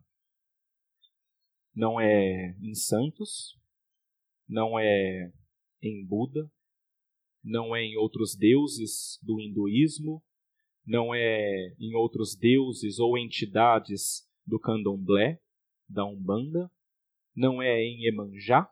Não 1.74 2.00
é 2.00 2.56
em 2.62 2.74
santos, 2.74 3.58
não 4.48 4.78
é 4.78 5.32
em 5.82 6.06
Buda, 6.06 6.52
não 7.44 7.76
é 7.76 7.84
em 7.84 7.98
outros 7.98 8.36
deuses 8.36 9.18
do 9.22 9.40
hinduísmo, 9.40 10.24
não 10.86 11.14
é 11.16 11.74
em 11.80 11.96
outros 11.96 12.36
deuses 12.36 13.00
ou 13.00 13.18
entidades 13.18 14.28
do 14.46 14.60
candomblé, 14.60 15.40
da 15.88 16.06
Umbanda, 16.06 16.72
não 17.36 17.62
é 17.62 17.82
em 17.82 18.06
Emanjá, 18.06 18.70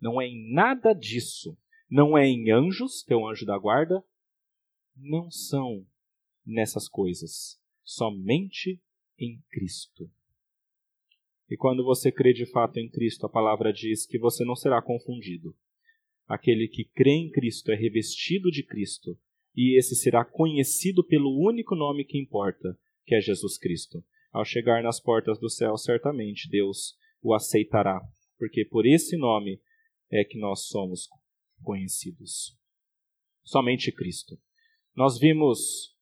não 0.00 0.20
é 0.20 0.26
em 0.26 0.52
nada 0.52 0.92
disso. 0.92 1.56
Não 1.90 2.18
é 2.18 2.26
em 2.26 2.50
anjos, 2.50 3.02
teu 3.02 3.26
anjo 3.26 3.46
da 3.46 3.58
guarda. 3.58 4.04
Não 4.94 5.30
são 5.30 5.86
nessas 6.44 6.88
coisas. 6.88 7.60
Somente 7.90 8.82
em 9.18 9.42
Cristo. 9.48 10.10
E 11.48 11.56
quando 11.56 11.82
você 11.82 12.12
crê 12.12 12.34
de 12.34 12.44
fato 12.44 12.76
em 12.76 12.86
Cristo, 12.86 13.24
a 13.24 13.30
palavra 13.30 13.72
diz 13.72 14.04
que 14.04 14.18
você 14.18 14.44
não 14.44 14.54
será 14.54 14.82
confundido. 14.82 15.56
Aquele 16.26 16.68
que 16.68 16.84
crê 16.84 17.12
em 17.12 17.30
Cristo 17.30 17.72
é 17.72 17.74
revestido 17.74 18.50
de 18.50 18.62
Cristo, 18.62 19.18
e 19.56 19.78
esse 19.78 19.96
será 19.96 20.22
conhecido 20.22 21.02
pelo 21.02 21.34
único 21.40 21.74
nome 21.74 22.04
que 22.04 22.18
importa, 22.18 22.78
que 23.06 23.14
é 23.14 23.22
Jesus 23.22 23.56
Cristo. 23.56 24.04
Ao 24.30 24.44
chegar 24.44 24.82
nas 24.82 25.00
portas 25.00 25.38
do 25.38 25.48
céu, 25.48 25.74
certamente 25.78 26.46
Deus 26.50 26.94
o 27.22 27.32
aceitará, 27.32 28.02
porque 28.36 28.66
por 28.66 28.84
esse 28.84 29.16
nome 29.16 29.62
é 30.10 30.24
que 30.24 30.38
nós 30.38 30.66
somos 30.66 31.08
conhecidos. 31.62 32.54
Somente 33.44 33.90
Cristo. 33.90 34.38
Nós 34.94 35.18
vimos 35.18 35.96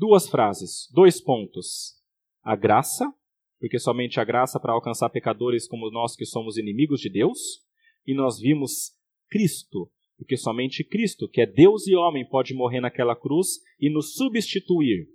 duas 0.00 0.28
frases, 0.28 0.88
dois 0.92 1.20
pontos: 1.20 1.94
a 2.42 2.56
graça 2.56 3.14
porque 3.60 3.78
somente 3.78 4.18
a 4.18 4.24
graça 4.24 4.58
para 4.58 4.72
alcançar 4.72 5.10
pecadores 5.10 5.68
como 5.68 5.90
nós 5.90 6.16
que 6.16 6.24
somos 6.24 6.56
inimigos 6.56 6.98
de 7.00 7.10
Deus, 7.10 7.62
e 8.06 8.14
nós 8.14 8.40
vimos 8.40 8.92
Cristo, 9.28 9.92
porque 10.16 10.36
somente 10.36 10.82
Cristo, 10.82 11.28
que 11.28 11.42
é 11.42 11.46
Deus 11.46 11.86
e 11.86 11.94
homem, 11.94 12.26
pode 12.26 12.54
morrer 12.54 12.80
naquela 12.80 13.14
cruz 13.14 13.60
e 13.78 13.90
nos 13.90 14.14
substituir. 14.14 15.08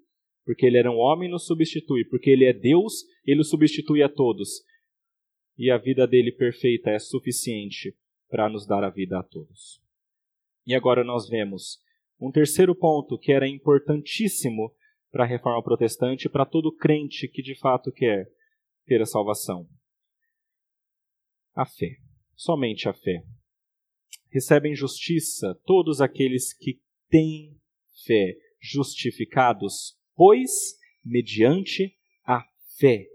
Porque 0.46 0.66
ele 0.66 0.78
era 0.78 0.92
um 0.92 0.98
homem, 0.98 1.30
nos 1.30 1.48
substitui. 1.48 2.06
Porque 2.06 2.30
ele 2.30 2.46
é 2.46 2.54
Deus, 2.54 3.04
ele 3.26 3.42
o 3.42 3.44
substitui 3.44 4.04
a 4.04 4.10
todos. 4.10 4.64
E 5.58 5.72
a 5.72 5.78
vida 5.78 6.08
dele 6.08 6.32
perfeita 6.32 6.92
é 6.92 7.00
suficiente 7.00 7.96
para 8.30 8.48
nos 8.50 8.66
dar 8.66 8.84
a 8.84 8.90
vida 8.90 9.20
a 9.20 9.24
todos. 9.24 9.80
E 10.66 10.74
agora 10.74 11.04
nós 11.04 11.28
vemos 11.28 11.80
um 12.20 12.32
terceiro 12.32 12.76
ponto 12.76 13.18
que 13.18 13.32
era 13.32 13.48
importantíssimo 13.48 14.74
para 15.12 15.24
a 15.24 15.28
reforma 15.28 15.64
protestante 15.64 16.26
e 16.26 16.30
para 16.30 16.46
todo 16.46 16.76
crente 16.76 17.28
que 17.28 17.42
de 17.42 17.56
fato 17.56 17.92
quer 17.92 18.28
ter 18.86 19.02
a 19.02 19.06
salvação. 19.06 19.68
A 21.54 21.66
fé. 21.66 21.98
Somente 22.36 22.90
a 22.90 22.94
fé. 22.94 23.24
Recebem 24.30 24.76
justiça 24.76 25.58
todos 25.66 26.02
aqueles 26.02 26.54
que 26.54 26.82
têm 27.10 27.58
fé, 28.06 28.36
justificados, 28.60 29.98
pois, 30.16 30.52
mediante 31.04 31.96
a 32.26 32.44
fé, 32.78 33.08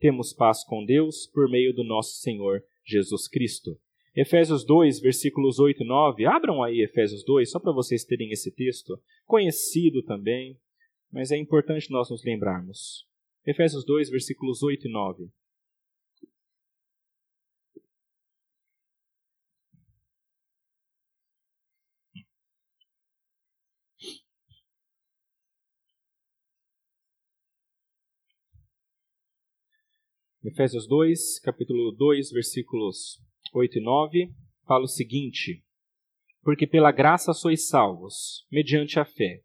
temos 0.00 0.32
paz 0.32 0.64
com 0.64 0.82
Deus 0.82 1.26
por 1.26 1.50
meio 1.50 1.74
do 1.74 1.84
nosso 1.84 2.20
Senhor 2.20 2.64
Jesus 2.82 3.28
Cristo. 3.28 3.78
Efésios 4.14 4.64
2, 4.64 5.00
versículos 5.00 5.60
8 5.60 5.84
e 5.84 5.86
9. 5.86 6.26
Abram 6.26 6.62
aí 6.62 6.80
Efésios 6.82 7.24
2, 7.24 7.50
só 7.50 7.60
para 7.60 7.72
vocês 7.72 8.04
terem 8.04 8.32
esse 8.32 8.50
texto, 8.50 9.00
conhecido 9.24 10.02
também, 10.02 10.58
mas 11.12 11.30
é 11.30 11.36
importante 11.36 11.90
nós 11.90 12.10
nos 12.10 12.24
lembrarmos. 12.24 13.06
Efésios 13.46 13.84
2, 13.84 14.10
versículos 14.10 14.62
8 14.62 14.88
e 14.88 14.90
9. 14.90 15.30
Efésios 30.42 30.88
2, 30.88 31.38
capítulo 31.40 31.92
2, 31.92 32.32
versículos 32.32 33.20
8 33.52 33.78
e 33.78 33.80
9, 33.82 34.30
fala 34.66 34.84
o 34.84 34.88
seguinte: 34.88 35.62
Porque 36.42 36.66
pela 36.66 36.92
graça 36.92 37.32
sois 37.32 37.68
salvos, 37.68 38.46
mediante 38.50 38.98
a 38.98 39.04
fé. 39.04 39.42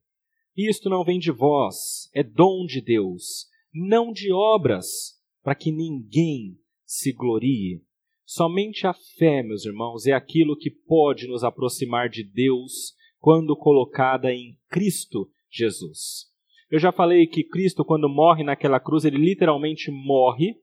Isto 0.56 0.90
não 0.90 1.04
vem 1.04 1.20
de 1.20 1.32
vós, 1.32 2.10
é 2.14 2.24
dom 2.24 2.66
de 2.66 2.82
Deus, 2.82 3.48
não 3.74 4.12
de 4.12 4.32
obras, 4.32 5.20
para 5.44 5.56
que 5.56 5.72
ninguém 5.72 6.58
se 6.86 7.12
glorie. 7.12 7.84
Somente 8.24 8.88
a 8.88 8.94
fé, 8.94 9.44
meus 9.44 9.66
irmãos, 9.66 10.08
é 10.08 10.14
aquilo 10.14 10.58
que 10.58 10.72
pode 10.72 11.28
nos 11.28 11.44
aproximar 11.44 12.10
de 12.10 12.24
Deus 12.24 12.96
quando 13.20 13.56
colocada 13.56 14.34
em 14.34 14.58
Cristo 14.70 15.30
Jesus. 15.50 16.32
Eu 16.70 16.80
já 16.80 16.92
falei 16.92 17.28
que 17.28 17.44
Cristo, 17.44 17.86
quando 17.86 18.10
morre 18.10 18.44
naquela 18.44 18.80
cruz, 18.80 19.06
ele 19.06 19.18
literalmente 19.18 19.92
morre 19.92 20.56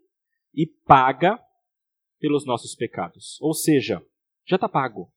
e 0.54 0.66
paga 0.66 1.38
pelos 2.22 2.46
nossos 2.46 2.76
pecados. 2.76 3.36
Ou 3.40 3.52
seja, 3.52 4.00
já 4.46 4.54
está 4.54 4.68
pago. 4.68 5.12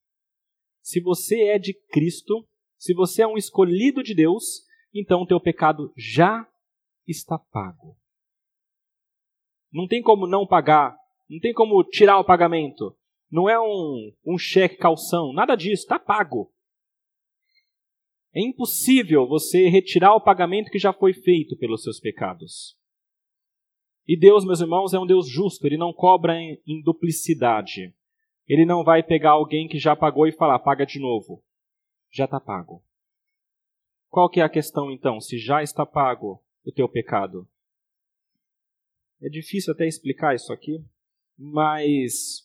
Se 0.81 0.99
você 0.99 1.43
é 1.49 1.59
de 1.59 1.71
Cristo, 1.91 2.47
se 2.77 2.95
você 2.95 3.21
é 3.21 3.27
um 3.27 3.37
escolhido 3.37 4.01
de 4.01 4.15
Deus, 4.15 4.65
então 4.91 5.21
o 5.21 5.27
teu 5.27 5.39
pecado 5.39 5.93
já 5.95 6.49
está 7.07 7.37
pago. 7.37 7.95
Não 9.71 9.87
tem 9.87 10.01
como 10.01 10.25
não 10.25 10.47
pagar, 10.47 10.97
não 11.29 11.39
tem 11.39 11.53
como 11.53 11.83
tirar 11.83 12.17
o 12.19 12.25
pagamento. 12.25 12.97
Não 13.29 13.47
é 13.47 13.59
um, 13.59 14.11
um 14.25 14.37
cheque 14.37 14.77
calção, 14.77 15.31
nada 15.31 15.55
disso, 15.55 15.83
está 15.83 15.99
pago. 15.99 16.51
É 18.33 18.41
impossível 18.41 19.27
você 19.27 19.67
retirar 19.67 20.15
o 20.15 20.21
pagamento 20.21 20.71
que 20.71 20.79
já 20.79 20.91
foi 20.91 21.13
feito 21.13 21.55
pelos 21.55 21.83
seus 21.83 21.99
pecados. 21.99 22.75
E 24.07 24.15
Deus, 24.17 24.45
meus 24.45 24.61
irmãos, 24.61 24.93
é 24.93 24.99
um 24.99 25.05
Deus 25.05 25.27
justo, 25.27 25.65
ele 25.65 25.77
não 25.77 25.91
cobra 25.91 26.39
em, 26.39 26.61
em 26.67 26.81
duplicidade. 26.81 27.93
Ele 28.47 28.63
não 28.63 28.83
vai 28.83 29.01
pegar 29.01 29.31
alguém 29.31 29.67
que 29.67 29.79
já 29.79 29.95
pagou 29.95 30.27
e 30.27 30.31
falar, 30.31 30.59
paga 30.59 30.85
de 30.85 30.99
novo. 30.99 31.43
Já 32.11 32.25
está 32.25 32.39
pago. 32.39 32.83
Qual 34.09 34.29
que 34.29 34.39
é 34.39 34.43
a 34.43 34.49
questão 34.49 34.91
então? 34.91 35.19
Se 35.19 35.39
já 35.39 35.63
está 35.63 35.85
pago 35.85 36.39
o 36.63 36.71
teu 36.71 36.87
pecado? 36.87 37.47
É 39.21 39.27
difícil 39.27 39.73
até 39.73 39.87
explicar 39.87 40.35
isso 40.35 40.53
aqui, 40.53 40.85
mas 41.35 42.43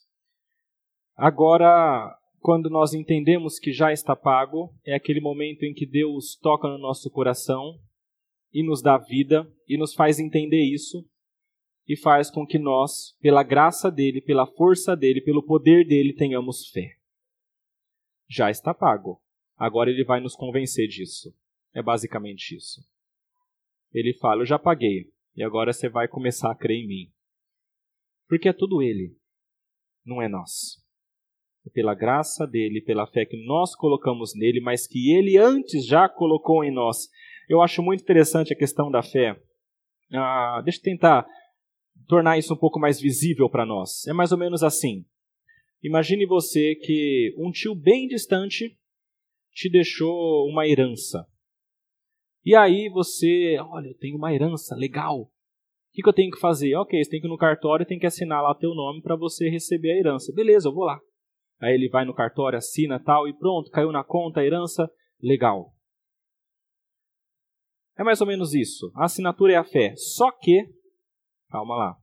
agora, 1.15 2.17
quando 2.39 2.71
nós 2.71 2.95
entendemos 2.95 3.59
que 3.59 3.71
já 3.71 3.93
está 3.93 4.17
pago, 4.17 4.75
é 4.85 4.95
aquele 4.95 5.21
momento 5.21 5.65
em 5.65 5.75
que 5.75 5.85
Deus 5.85 6.39
toca 6.41 6.67
no 6.67 6.79
nosso 6.79 7.11
coração 7.11 7.79
e 8.53 8.65
nos 8.65 8.81
dá 8.81 8.97
vida 8.97 9.47
e 9.69 9.77
nos 9.77 9.93
faz 9.95 10.19
entender 10.19 10.63
isso 10.63 11.07
e 11.87 11.97
faz 11.97 12.31
com 12.31 12.47
que 12.47 12.59
nós, 12.59 13.17
pela 13.21 13.43
graça 13.43 13.91
dele, 13.91 14.21
pela 14.21 14.47
força 14.47 14.97
dele, 14.97 15.21
pelo 15.21 15.43
poder 15.43 15.87
dele, 15.87 16.15
tenhamos 16.15 16.69
fé. 16.69 16.97
Já 18.29 18.51
está 18.51 18.73
pago. 18.73 19.21
Agora 19.57 19.91
ele 19.91 20.05
vai 20.05 20.21
nos 20.21 20.35
convencer 20.35 20.89
disso. 20.89 21.35
É 21.75 21.83
basicamente 21.83 22.57
isso. 22.57 22.81
Ele 23.93 24.15
fala: 24.15 24.43
Eu 24.43 24.47
já 24.47 24.59
paguei, 24.59 25.11
e 25.37 25.43
agora 25.43 25.73
você 25.73 25.89
vai 25.89 26.09
começar 26.09 26.51
a 26.51 26.55
crer 26.55 26.79
em 26.79 26.87
mim. 26.87 27.13
Porque 28.29 28.49
é 28.49 28.53
tudo 28.53 28.81
ele, 28.81 29.17
não 30.05 30.23
é 30.23 30.29
nós. 30.29 30.81
É 31.67 31.71
pela 31.71 31.95
graça 31.95 32.47
dele, 32.47 32.81
pela 32.81 33.07
fé 33.07 33.27
que 33.27 33.37
nós 33.45 33.75
colocamos 33.75 34.33
nele, 34.35 34.61
mas 34.61 34.87
que 34.87 35.13
ele 35.13 35.37
antes 35.37 35.85
já 35.85 36.09
colocou 36.09 36.65
em 36.65 36.73
nós. 36.73 37.09
Eu 37.49 37.61
acho 37.61 37.83
muito 37.83 38.03
interessante 38.03 38.53
a 38.53 38.57
questão 38.57 38.91
da 38.91 39.03
fé. 39.03 39.41
Ah, 40.13 40.61
deixa 40.65 40.79
eu 40.79 40.85
tentar 40.85 41.27
tornar 42.11 42.37
isso 42.37 42.53
um 42.53 42.57
pouco 42.57 42.79
mais 42.79 43.01
visível 43.01 43.49
para 43.49 43.65
nós. 43.65 44.07
É 44.07 44.13
mais 44.13 44.33
ou 44.33 44.39
menos 44.39 44.63
assim. 44.63 45.07
Imagine 45.83 46.27
você 46.27 46.75
que 46.75 47.35
um 47.39 47.51
tio 47.51 47.75
bem 47.75 48.07
distante 48.07 48.77
te 49.53 49.71
deixou 49.71 50.47
uma 50.47 50.67
herança. 50.67 51.27
E 52.45 52.55
aí 52.55 52.89
você, 52.89 53.57
olha, 53.61 53.89
eu 53.89 53.97
tenho 53.97 54.17
uma 54.17 54.35
herança, 54.35 54.75
legal. 54.75 55.23
O 55.23 55.31
que, 55.93 56.03
que 56.03 56.09
eu 56.09 56.13
tenho 56.13 56.31
que 56.31 56.41
fazer? 56.41 56.75
Ok, 56.77 57.03
você 57.03 57.11
tem 57.11 57.21
que 57.21 57.27
ir 57.27 57.31
no 57.31 57.39
cartório 57.39 57.85
e 57.85 57.87
tem 57.87 57.99
que 57.99 58.07
assinar 58.07 58.43
lá 58.43 58.55
teu 58.55 58.75
nome 58.75 59.03
para 59.03 59.17
você 59.17 59.49
receber 59.49 59.93
a 59.93 59.99
herança. 59.99 60.33
Beleza, 60.35 60.69
eu 60.69 60.75
vou 60.75 60.85
lá. 60.85 61.01
Aí 61.61 61.75
ele 61.75 61.89
vai 61.89 62.05
no 62.05 62.15
cartório, 62.15 62.59
assina 62.59 62.99
tal 62.99 63.29
e 63.29 63.35
pronto, 63.35 63.71
caiu 63.71 63.93
na 63.93 64.03
conta 64.03 64.41
a 64.41 64.45
herança, 64.45 64.91
legal. 65.23 65.75
É 67.99 68.03
mais 68.03 68.21
ou 68.21 68.27
menos 68.27 68.55
isso. 68.55 68.91
A 68.95 69.05
assinatura 69.05 69.53
é 69.53 69.57
a 69.57 69.65
fé. 69.65 69.95
Só 69.97 70.31
que, 70.31 70.65
calma 71.51 71.77
lá. 71.77 72.00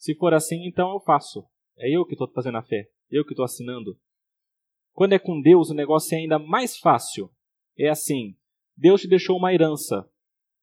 Se 0.00 0.14
for 0.14 0.32
assim, 0.32 0.66
então 0.66 0.94
eu 0.94 1.00
faço. 1.00 1.44
É 1.76 1.94
eu 1.94 2.06
que 2.06 2.14
estou 2.14 2.26
fazendo 2.32 2.56
a 2.56 2.62
fé. 2.62 2.88
Eu 3.10 3.22
que 3.22 3.34
estou 3.34 3.44
assinando. 3.44 3.98
Quando 4.94 5.12
é 5.12 5.18
com 5.18 5.42
Deus, 5.42 5.68
o 5.68 5.74
negócio 5.74 6.16
é 6.16 6.20
ainda 6.20 6.38
mais 6.38 6.78
fácil. 6.78 7.30
É 7.78 7.90
assim: 7.90 8.34
Deus 8.74 9.02
te 9.02 9.08
deixou 9.08 9.36
uma 9.36 9.52
herança. 9.52 10.08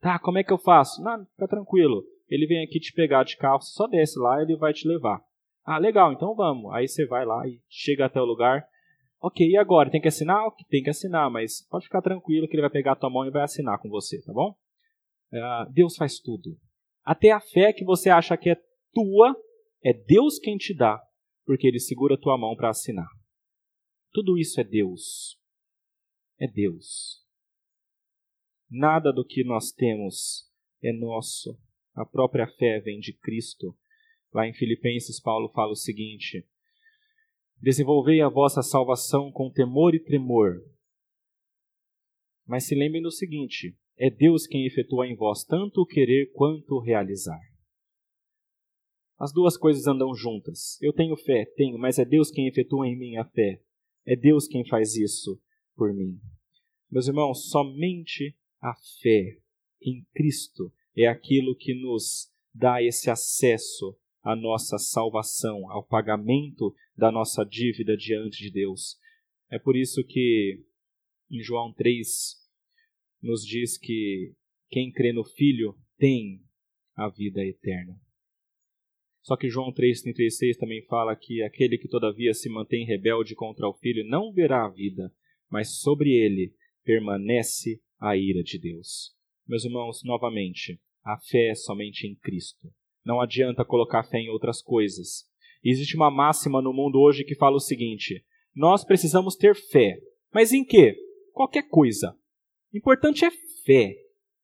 Tá, 0.02 0.18
como 0.18 0.40
é 0.40 0.44
que 0.44 0.52
eu 0.52 0.58
faço? 0.58 1.04
Não, 1.04 1.24
fica 1.28 1.48
tranquilo. 1.48 2.04
Ele 2.28 2.48
vem 2.48 2.64
aqui 2.64 2.80
te 2.80 2.92
pegar 2.92 3.24
de 3.24 3.38
carro, 3.38 3.62
só 3.62 3.86
desce 3.86 4.18
lá, 4.18 4.42
ele 4.42 4.58
vai 4.58 4.74
te 4.74 4.88
levar. 4.88 5.22
Ah, 5.64 5.78
legal, 5.78 6.12
então 6.12 6.34
vamos. 6.34 6.74
Aí 6.74 6.88
você 6.88 7.06
vai 7.06 7.24
lá 7.24 7.48
e 7.48 7.62
chega 7.70 8.06
até 8.06 8.20
o 8.20 8.26
lugar. 8.26 8.68
Ok, 9.22 9.48
e 9.48 9.56
agora? 9.56 9.92
Tem 9.92 10.02
que 10.02 10.08
assinar? 10.08 10.50
Tem 10.68 10.82
que 10.82 10.90
assinar, 10.90 11.30
mas 11.30 11.62
pode 11.70 11.86
ficar 11.86 12.02
tranquilo 12.02 12.48
que 12.48 12.56
ele 12.56 12.62
vai 12.62 12.72
pegar 12.72 12.94
a 12.94 12.96
tua 12.96 13.10
mão 13.10 13.26
e 13.26 13.32
vai 13.32 13.44
assinar 13.44 13.78
com 13.78 13.90
você, 13.90 14.20
tá 14.24 14.34
bom? 14.34 14.56
Uh, 15.32 15.72
Deus 15.72 15.96
faz 15.96 16.20
tudo. 16.20 16.58
Até 17.04 17.32
a 17.32 17.40
fé 17.40 17.72
que 17.72 17.86
você 17.86 18.10
acha 18.10 18.36
que 18.36 18.50
é 18.50 18.67
tua, 18.98 19.40
é 19.84 19.94
Deus 19.94 20.40
quem 20.40 20.58
te 20.58 20.74
dá, 20.74 21.00
porque 21.46 21.68
ele 21.68 21.80
segura 21.80 22.16
a 22.16 22.18
tua 22.18 22.36
mão 22.36 22.56
para 22.56 22.72
assinar. 22.72 23.08
Tudo 24.12 24.40
isso 24.40 24.60
é 24.60 24.64
Deus. 24.64 25.40
É 26.40 26.48
Deus. 26.48 27.24
Nada 28.68 29.14
do 29.14 29.24
que 29.24 29.44
nós 29.44 29.72
temos 29.72 30.52
é 30.82 30.92
nosso. 30.92 31.56
A 31.94 32.04
própria 32.04 32.48
fé 32.48 32.80
vem 32.80 33.00
de 33.00 33.14
Cristo. 33.14 33.78
Lá 34.34 34.48
em 34.48 34.54
Filipenses, 34.54 35.22
Paulo 35.22 35.50
fala 35.50 35.74
o 35.74 35.76
seguinte: 35.76 36.44
Desenvolvei 37.62 38.20
a 38.22 38.30
vossa 38.30 38.64
salvação 38.64 39.32
com 39.32 39.52
temor 39.52 39.94
e 39.94 40.00
tremor. 40.00 40.56
Mas 42.48 42.66
se 42.66 42.74
lembrem 42.74 43.04
do 43.04 43.12
seguinte: 43.12 43.78
é 43.96 44.10
Deus 44.10 44.48
quem 44.48 44.66
efetua 44.66 45.08
em 45.08 45.16
vós 45.16 45.44
tanto 45.44 45.82
o 45.82 45.86
querer 45.86 46.32
quanto 46.34 46.76
o 46.76 46.80
realizar. 46.80 47.57
As 49.18 49.34
duas 49.34 49.58
coisas 49.58 49.88
andam 49.88 50.14
juntas. 50.14 50.80
Eu 50.82 50.94
tenho 50.94 51.16
fé, 51.16 51.46
tenho, 51.56 51.78
mas 51.78 51.98
é 51.98 52.06
Deus 52.06 52.30
quem 52.30 52.48
efetua 52.48 52.88
em 52.88 52.96
mim 52.96 53.18
a 53.18 53.26
fé. 53.26 53.62
É 54.06 54.16
Deus 54.16 54.48
quem 54.48 54.66
faz 54.66 54.96
isso 54.96 55.42
por 55.76 55.94
mim. 55.94 56.20
Meus 56.90 57.08
irmãos, 57.08 57.50
somente 57.50 58.38
a 58.62 58.74
fé 59.02 59.40
em 59.82 60.06
Cristo 60.14 60.72
é 60.96 61.08
aquilo 61.08 61.56
que 61.56 61.74
nos 61.74 62.32
dá 62.54 62.82
esse 62.82 63.10
acesso 63.10 63.98
à 64.24 64.36
nossa 64.36 64.78
salvação, 64.78 65.70
ao 65.72 65.84
pagamento 65.84 66.74
da 66.96 67.12
nossa 67.12 67.44
dívida 67.44 67.98
diante 67.98 68.44
de 68.44 68.52
Deus. 68.52 69.00
É 69.50 69.58
por 69.58 69.76
isso 69.76 70.04
que 70.04 70.64
em 71.30 71.42
João 71.42 71.74
3 71.74 72.08
nos 73.22 73.46
diz 73.46 73.78
que 73.78 74.34
quem 74.70 74.92
crê 74.92 75.12
no 75.12 75.24
Filho 75.24 75.78
tem 75.98 76.44
a 76.96 77.10
vida 77.10 77.44
eterna. 77.44 78.00
Só 79.28 79.36
que 79.36 79.50
João 79.50 79.74
3,36 79.74 80.56
também 80.58 80.82
fala 80.84 81.14
que 81.14 81.44
aquele 81.44 81.78
que 81.78 81.90
todavia 81.90 82.34
se 82.34 82.48
mantém 82.48 82.86
rebelde 82.86 83.36
contra 83.36 83.68
o 83.68 83.74
Filho 83.74 84.08
não 84.08 84.32
verá 84.32 84.66
a 84.66 84.70
vida, 84.70 85.12
mas 85.52 85.82
sobre 85.82 86.12
ele 86.12 86.54
permanece 86.86 87.82
a 88.00 88.16
ira 88.16 88.42
de 88.42 88.58
Deus. 88.58 89.14
Meus 89.46 89.66
irmãos, 89.66 90.02
novamente, 90.06 90.80
a 91.04 91.18
fé 91.18 91.50
é 91.50 91.56
somente 91.56 92.08
em 92.08 92.16
Cristo. 92.16 92.72
Não 93.04 93.20
adianta 93.20 93.66
colocar 93.66 94.04
fé 94.04 94.18
em 94.18 94.30
outras 94.30 94.62
coisas. 94.62 95.26
Existe 95.62 95.98
uma 95.98 96.10
máxima 96.10 96.62
no 96.62 96.72
mundo 96.72 96.98
hoje 96.98 97.26
que 97.26 97.36
fala 97.36 97.58
o 97.58 97.60
seguinte: 97.60 98.24
nós 98.56 98.86
precisamos 98.86 99.36
ter 99.36 99.54
fé. 99.56 100.00
Mas 100.34 100.54
em 100.54 100.64
quê? 100.64 100.96
Qualquer 101.34 101.68
coisa. 101.68 102.18
O 102.74 102.78
importante 102.78 103.26
é 103.26 103.32
fé. 103.66 103.94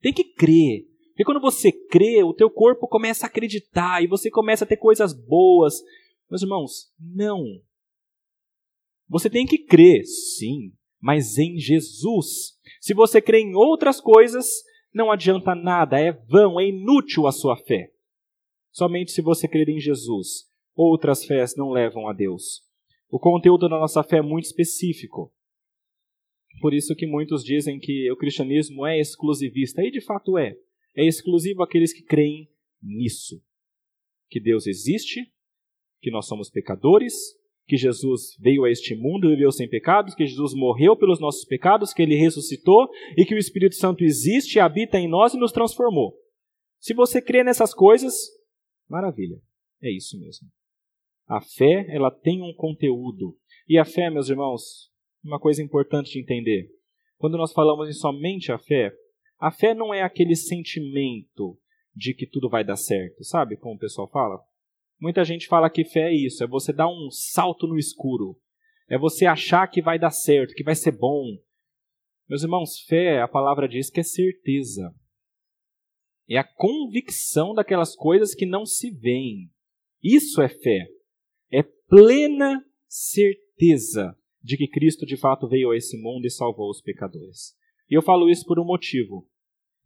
Tem 0.01 0.11
que 0.11 0.25
crer. 0.25 0.89
Porque 1.13 1.23
quando 1.23 1.39
você 1.39 1.71
crê, 1.71 2.23
o 2.23 2.33
teu 2.33 2.49
corpo 2.49 2.87
começa 2.87 3.25
a 3.25 3.29
acreditar 3.29 4.03
e 4.03 4.07
você 4.07 4.31
começa 4.31 4.65
a 4.65 4.67
ter 4.67 4.77
coisas 4.77 5.13
boas. 5.13 5.75
Meus 6.27 6.41
irmãos, 6.41 6.91
não. 6.99 7.43
Você 9.07 9.29
tem 9.29 9.45
que 9.45 9.59
crer, 9.59 10.03
sim, 10.05 10.73
mas 10.99 11.37
em 11.37 11.59
Jesus. 11.59 12.57
Se 12.81 12.95
você 12.95 13.21
crê 13.21 13.41
em 13.41 13.53
outras 13.53 14.01
coisas, 14.01 14.63
não 14.91 15.11
adianta 15.11 15.53
nada, 15.53 15.99
é 15.99 16.11
vão, 16.11 16.59
é 16.59 16.67
inútil 16.67 17.27
a 17.27 17.31
sua 17.31 17.55
fé. 17.55 17.91
Somente 18.71 19.11
se 19.11 19.21
você 19.21 19.47
crer 19.47 19.69
em 19.69 19.79
Jesus. 19.79 20.51
Outras 20.75 21.23
fés 21.25 21.55
não 21.55 21.69
levam 21.69 22.07
a 22.07 22.13
Deus. 22.13 22.63
O 23.07 23.19
conteúdo 23.19 23.69
da 23.69 23.77
nossa 23.77 24.01
fé 24.01 24.17
é 24.17 24.21
muito 24.23 24.45
específico. 24.45 25.31
Por 26.59 26.73
isso 26.73 26.95
que 26.95 27.05
muitos 27.05 27.43
dizem 27.43 27.79
que 27.79 28.11
o 28.11 28.17
cristianismo 28.17 28.87
é 28.87 28.99
exclusivista, 28.99 29.83
e 29.83 29.91
de 29.91 30.01
fato 30.01 30.39
é. 30.39 30.57
É 30.95 31.05
exclusivo 31.05 31.63
àqueles 31.63 31.93
que 31.93 32.03
creem 32.03 32.49
nisso. 32.81 33.41
Que 34.29 34.39
Deus 34.39 34.67
existe, 34.67 35.31
que 36.01 36.11
nós 36.11 36.27
somos 36.27 36.49
pecadores, 36.49 37.13
que 37.65 37.77
Jesus 37.77 38.35
veio 38.39 38.65
a 38.65 38.69
este 38.69 38.95
mundo, 38.95 39.29
viveu 39.29 39.51
sem 39.51 39.69
pecados, 39.69 40.13
que 40.13 40.25
Jesus 40.25 40.53
morreu 40.53 40.97
pelos 40.97 41.19
nossos 41.19 41.45
pecados, 41.45 41.93
que 41.93 42.01
ele 42.01 42.15
ressuscitou 42.15 42.89
e 43.17 43.25
que 43.25 43.33
o 43.33 43.37
Espírito 43.37 43.75
Santo 43.75 44.03
existe, 44.03 44.59
habita 44.59 44.97
em 44.97 45.07
nós 45.07 45.33
e 45.33 45.39
nos 45.39 45.51
transformou. 45.51 46.13
Se 46.79 46.93
você 46.93 47.21
crê 47.21 47.43
nessas 47.43 47.73
coisas, 47.73 48.13
maravilha. 48.89 49.37
É 49.81 49.89
isso 49.89 50.19
mesmo. 50.19 50.47
A 51.25 51.41
fé, 51.41 51.85
ela 51.89 52.11
tem 52.11 52.41
um 52.41 52.53
conteúdo. 52.53 53.37
E 53.67 53.77
a 53.77 53.85
fé, 53.85 54.09
meus 54.09 54.29
irmãos, 54.29 54.91
uma 55.23 55.39
coisa 55.39 55.63
importante 55.63 56.11
de 56.11 56.19
entender. 56.19 56.67
Quando 57.17 57.37
nós 57.37 57.53
falamos 57.53 57.87
em 57.87 57.93
somente 57.93 58.51
a 58.51 58.59
fé, 58.59 58.93
a 59.39 59.51
fé 59.51 59.73
não 59.73 59.93
é 59.93 60.01
aquele 60.01 60.35
sentimento 60.35 61.57
de 61.95 62.13
que 62.13 62.25
tudo 62.25 62.49
vai 62.49 62.63
dar 62.63 62.75
certo, 62.75 63.23
sabe? 63.23 63.57
Como 63.57 63.75
o 63.75 63.79
pessoal 63.79 64.09
fala. 64.09 64.39
Muita 64.99 65.23
gente 65.23 65.47
fala 65.47 65.69
que 65.69 65.83
fé 65.83 66.09
é 66.09 66.15
isso, 66.15 66.43
é 66.43 66.47
você 66.47 66.71
dar 66.71 66.87
um 66.87 67.09
salto 67.11 67.67
no 67.67 67.77
escuro. 67.77 68.39
É 68.89 68.97
você 68.97 69.25
achar 69.25 69.67
que 69.67 69.81
vai 69.81 69.99
dar 69.99 70.11
certo, 70.11 70.53
que 70.53 70.63
vai 70.63 70.75
ser 70.75 70.91
bom. 70.91 71.37
Meus 72.27 72.43
irmãos, 72.43 72.79
fé, 72.87 73.21
a 73.21 73.27
palavra 73.27 73.67
diz 73.67 73.89
que 73.89 73.99
é 73.99 74.03
certeza. 74.03 74.93
É 76.29 76.37
a 76.37 76.43
convicção 76.43 77.53
daquelas 77.53 77.95
coisas 77.95 78.33
que 78.33 78.45
não 78.45 78.65
se 78.65 78.91
veem. 78.91 79.51
Isso 80.01 80.41
é 80.41 80.49
fé 80.49 80.87
é 81.53 81.61
plena 81.87 82.65
certeza 82.87 84.17
de 84.41 84.57
que 84.57 84.67
Cristo 84.67 85.05
de 85.05 85.15
fato 85.15 85.47
veio 85.47 85.69
a 85.69 85.77
esse 85.77 85.95
mundo 86.01 86.25
e 86.25 86.31
salvou 86.31 86.69
os 86.69 86.81
pecadores. 86.81 87.55
E 87.93 87.95
eu 87.95 88.01
falo 88.01 88.27
isso 88.27 88.43
por 88.47 88.59
um 88.59 88.65
motivo. 88.65 89.29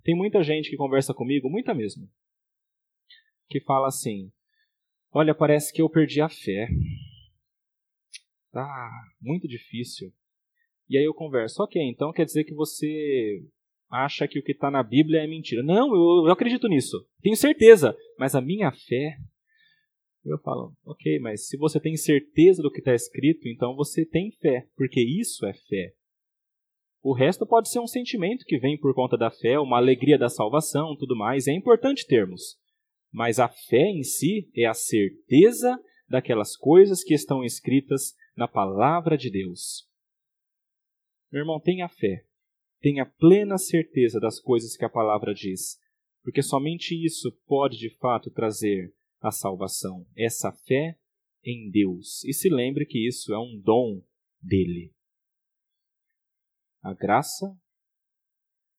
Tem 0.02 0.16
muita 0.16 0.42
gente 0.42 0.70
que 0.70 0.78
conversa 0.78 1.14
comigo, 1.14 1.50
muita 1.50 1.74
mesmo, 1.74 2.10
que 3.50 3.60
fala 3.60 3.90
assim: 3.90 4.32
Olha, 5.12 5.36
parece 5.36 5.74
que 5.74 5.82
eu 5.82 5.90
perdi 5.90 6.22
a 6.22 6.30
fé. 6.30 6.70
Tá 8.50 8.90
muito 9.20 9.46
difícil. 9.46 10.14
E 10.90 10.98
aí 10.98 11.04
eu 11.04 11.14
converso, 11.14 11.62
ok, 11.62 11.82
então 11.82 12.14
quer 12.14 12.24
dizer 12.24 12.46
que 12.46 12.54
você 12.54 13.44
acha 13.92 14.26
que 14.26 14.40
o 14.40 14.44
que 14.44 14.54
está 14.54 14.72
na 14.72 14.82
Bíblia 14.82 15.24
é 15.24 15.28
mentira. 15.28 15.62
Não, 15.62 15.94
eu, 15.94 16.28
eu 16.28 16.32
acredito 16.32 16.70
nisso, 16.70 17.06
tenho 17.22 17.36
certeza, 17.36 17.94
mas 18.18 18.36
a 18.36 18.42
minha 18.42 18.72
fé 18.72 19.18
eu 20.24 20.38
falo, 20.40 20.74
ok, 20.86 21.20
mas 21.20 21.50
se 21.50 21.58
você 21.58 21.78
tem 21.78 21.98
certeza 21.98 22.62
do 22.62 22.72
que 22.72 22.80
está 22.80 22.94
escrito, 22.94 23.50
então 23.50 23.76
você 23.76 24.06
tem 24.06 24.32
fé, 24.32 24.66
porque 24.78 25.02
isso 25.02 25.46
é 25.46 25.54
fé. 25.54 25.94
O 27.02 27.14
resto 27.14 27.46
pode 27.46 27.70
ser 27.70 27.80
um 27.80 27.88
sentimento 27.88 28.46
que 28.46 28.58
vem 28.58 28.78
por 28.78 28.94
conta 28.94 29.18
da 29.18 29.30
fé, 29.30 29.60
uma 29.60 29.78
alegria 29.78 30.18
da 30.18 30.30
salvação, 30.30 30.96
tudo 30.98 31.16
mais, 31.16 31.48
é 31.48 31.54
importante 31.54 32.06
termos. 32.06 32.58
Mas 33.12 33.40
a 33.40 33.48
fé 33.48 33.84
em 33.90 34.04
si 34.04 34.50
é 34.56 34.66
a 34.66 34.74
certeza 34.74 35.80
daquelas 36.10 36.56
coisas 36.56 37.04
que 37.04 37.14
estão 37.14 37.44
escritas 37.44 38.14
na 38.36 38.48
palavra 38.48 39.18
de 39.18 39.30
Deus. 39.30 39.88
Meu 41.32 41.42
irmão, 41.42 41.60
tenha 41.60 41.88
fé. 41.88 42.26
Tenha 42.80 43.06
plena 43.06 43.58
certeza 43.58 44.20
das 44.20 44.40
coisas 44.40 44.78
que 44.78 44.86
a 44.86 44.90
palavra 44.90 45.34
diz, 45.34 45.80
porque 46.24 46.44
somente 46.44 46.94
isso 46.94 47.32
pode 47.46 47.78
de 47.78 47.90
fato 47.98 48.30
trazer 48.30 48.94
a 49.20 49.32
salvação, 49.32 50.06
essa 50.16 50.52
fé 50.52 50.96
em 51.44 51.70
Deus. 51.72 52.24
E 52.24 52.34
se 52.34 52.50
lembre 52.50 52.86
que 52.86 53.08
isso 53.08 53.34
é 53.34 53.40
um 53.40 53.60
dom 53.60 54.02
dele. 54.42 54.94
A 56.82 56.94
graça, 56.94 57.58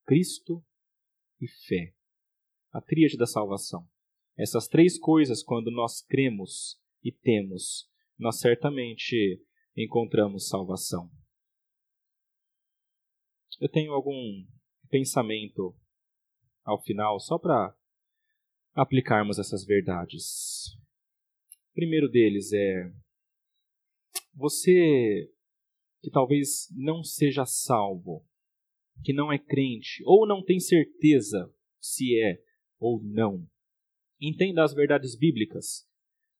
Cristo 0.06 0.64
e 1.40 1.48
fé. 1.66 1.94
A 2.72 2.80
tríade 2.80 3.16
da 3.16 3.26
salvação. 3.26 3.88
Essas 4.36 4.68
três 4.68 4.98
coisas, 4.98 5.42
quando 5.42 5.70
nós 5.70 6.00
cremos 6.02 6.80
e 7.02 7.10
temos, 7.10 7.90
nós 8.18 8.38
certamente 8.38 9.42
encontramos 9.76 10.48
salvação. 10.48 11.10
Eu 13.60 13.68
tenho 13.68 13.92
algum 13.92 14.46
pensamento 14.88 15.76
ao 16.64 16.80
final, 16.82 17.18
só 17.18 17.38
para 17.38 17.74
aplicarmos 18.74 19.38
essas 19.38 19.64
verdades. 19.64 20.76
O 21.70 21.74
primeiro 21.74 22.08
deles 22.08 22.52
é 22.52 22.92
você 24.34 25.32
que 26.00 26.10
talvez 26.10 26.68
não 26.76 27.02
seja 27.02 27.44
salvo, 27.44 28.24
que 29.02 29.12
não 29.12 29.32
é 29.32 29.38
crente 29.38 30.02
ou 30.04 30.26
não 30.26 30.42
tem 30.42 30.60
certeza 30.60 31.52
se 31.80 32.20
é 32.20 32.40
ou 32.78 33.02
não. 33.02 33.46
Entenda 34.20 34.64
as 34.64 34.74
verdades 34.74 35.16
bíblicas. 35.16 35.86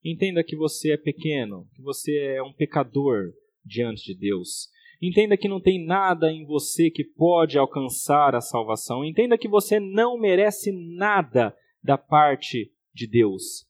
Entenda 0.04 0.44
que 0.44 0.56
você 0.56 0.92
é 0.92 0.96
pequeno, 0.96 1.68
que 1.74 1.82
você 1.82 2.16
é 2.36 2.42
um 2.42 2.52
pecador 2.52 3.32
diante 3.64 4.04
de 4.04 4.18
Deus. 4.18 4.68
Entenda 5.00 5.36
que 5.36 5.48
não 5.48 5.60
tem 5.60 5.84
nada 5.84 6.32
em 6.32 6.44
você 6.44 6.90
que 6.90 7.04
pode 7.04 7.56
alcançar 7.56 8.34
a 8.34 8.40
salvação. 8.40 9.04
Entenda 9.04 9.38
que 9.38 9.48
você 9.48 9.78
não 9.78 10.18
merece 10.18 10.72
nada 10.96 11.54
da 11.82 11.96
parte 11.96 12.72
de 12.92 13.06
Deus. 13.06 13.66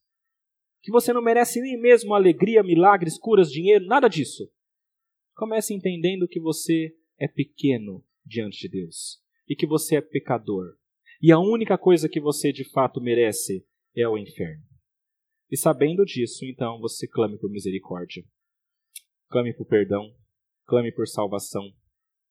Que 0.81 0.90
você 0.90 1.12
não 1.12 1.22
merece 1.22 1.61
nem 1.61 1.79
mesmo 1.79 2.14
alegria, 2.14 2.62
milagres, 2.62 3.18
curas, 3.18 3.51
dinheiro, 3.51 3.85
nada 3.87 4.09
disso. 4.09 4.51
Comece 5.38 5.72
entendendo 5.72 6.27
que 6.27 6.40
você 6.40 6.92
é 7.16 7.29
pequeno 7.29 8.05
diante 8.27 8.59
de 8.59 8.68
Deus 8.68 9.22
e 9.48 9.55
que 9.55 9.66
você 9.66 9.96
é 9.96 10.01
pecador. 10.01 10.77
E 11.22 11.30
a 11.30 11.39
única 11.39 11.78
coisa 11.78 12.09
que 12.09 12.20
você 12.20 12.53
de 12.53 12.64
fato 12.64 13.01
merece 13.01 13.64
é 13.95 14.09
o 14.09 14.18
inferno. 14.18 14.64
E 15.49 15.57
sabendo 15.57 16.05
disso, 16.05 16.45
então 16.45 16.80
você 16.80 17.07
clame 17.07 17.39
por 17.39 17.49
misericórdia. 17.49 18.24
Clame 19.28 19.55
por 19.55 19.66
perdão, 19.66 20.12
clame 20.66 20.91
por 20.91 21.07
salvação. 21.07 21.72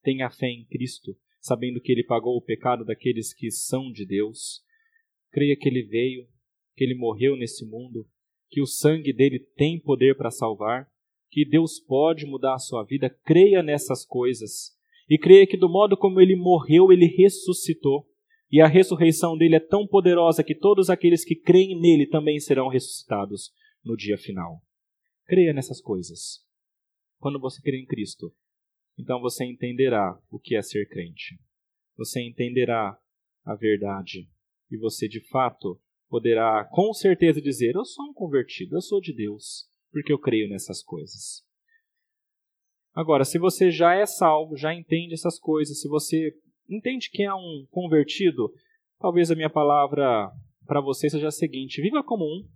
Tenha 0.03 0.29
fé 0.29 0.47
em 0.47 0.65
Cristo, 0.65 1.17
sabendo 1.39 1.79
que 1.79 1.93
ele 1.93 2.03
pagou 2.03 2.35
o 2.35 2.41
pecado 2.41 2.83
daqueles 2.83 3.33
que 3.33 3.49
são 3.49 3.89
de 3.89 4.05
Deus 4.05 4.67
creia 5.31 5.55
que 5.55 5.69
ele 5.69 5.83
veio, 5.83 6.27
que 6.75 6.83
ele 6.83 6.95
morreu 6.95 7.35
nesse 7.35 7.65
mundo, 7.65 8.07
que 8.49 8.61
o 8.61 8.65
sangue 8.65 9.13
dele 9.13 9.39
tem 9.55 9.79
poder 9.79 10.17
para 10.17 10.31
salvar, 10.31 10.89
que 11.29 11.47
Deus 11.47 11.79
pode 11.79 12.25
mudar 12.25 12.55
a 12.55 12.59
sua 12.59 12.83
vida, 12.83 13.09
creia 13.23 13.61
nessas 13.61 14.05
coisas. 14.05 14.75
E 15.09 15.17
creia 15.17 15.47
que 15.47 15.57
do 15.57 15.69
modo 15.69 15.95
como 15.95 16.19
ele 16.19 16.35
morreu, 16.35 16.91
ele 16.91 17.05
ressuscitou. 17.05 18.07
E 18.51 18.61
a 18.61 18.67
ressurreição 18.67 19.37
dele 19.37 19.55
é 19.55 19.59
tão 19.59 19.85
poderosa 19.85 20.43
que 20.43 20.55
todos 20.55 20.89
aqueles 20.89 21.23
que 21.25 21.35
creem 21.35 21.79
nele 21.79 22.05
também 22.05 22.39
serão 22.39 22.69
ressuscitados 22.69 23.51
no 23.83 23.95
dia 23.95 24.17
final. 24.17 24.61
Creia 25.25 25.53
nessas 25.53 25.81
coisas. 25.81 26.45
Quando 27.19 27.39
você 27.39 27.61
crê 27.61 27.79
em 27.79 27.85
Cristo, 27.85 28.33
então 28.97 29.19
você 29.19 29.45
entenderá 29.45 30.17
o 30.29 30.39
que 30.39 30.55
é 30.55 30.61
ser 30.61 30.87
crente. 30.87 31.37
Você 31.97 32.21
entenderá 32.21 32.97
a 33.43 33.55
verdade 33.55 34.29
e 34.69 34.77
você 34.77 35.07
de 35.07 35.21
fato 35.27 35.79
poderá 36.09 36.65
com 36.71 36.93
certeza 36.93 37.41
dizer: 37.41 37.75
Eu 37.75 37.85
sou 37.85 38.05
um 38.05 38.13
convertido, 38.13 38.75
eu 38.75 38.81
sou 38.81 39.01
de 39.01 39.13
Deus, 39.13 39.69
porque 39.91 40.11
eu 40.11 40.19
creio 40.19 40.49
nessas 40.49 40.83
coisas. 40.83 41.45
Agora, 42.93 43.23
se 43.23 43.37
você 43.37 43.69
já 43.69 43.93
é 43.93 44.05
salvo, 44.05 44.57
já 44.57 44.73
entende 44.73 45.13
essas 45.13 45.39
coisas, 45.39 45.79
se 45.79 45.87
você 45.87 46.33
entende 46.69 47.09
que 47.11 47.23
é 47.23 47.33
um 47.33 47.67
convertido, 47.69 48.51
talvez 48.99 49.29
a 49.29 49.35
minha 49.35 49.49
palavra 49.49 50.31
para 50.65 50.81
você 50.81 51.09
seja 51.09 51.27
a 51.27 51.31
seguinte: 51.31 51.81
viva 51.81 52.03
como 52.03 52.25
um. 52.25 52.47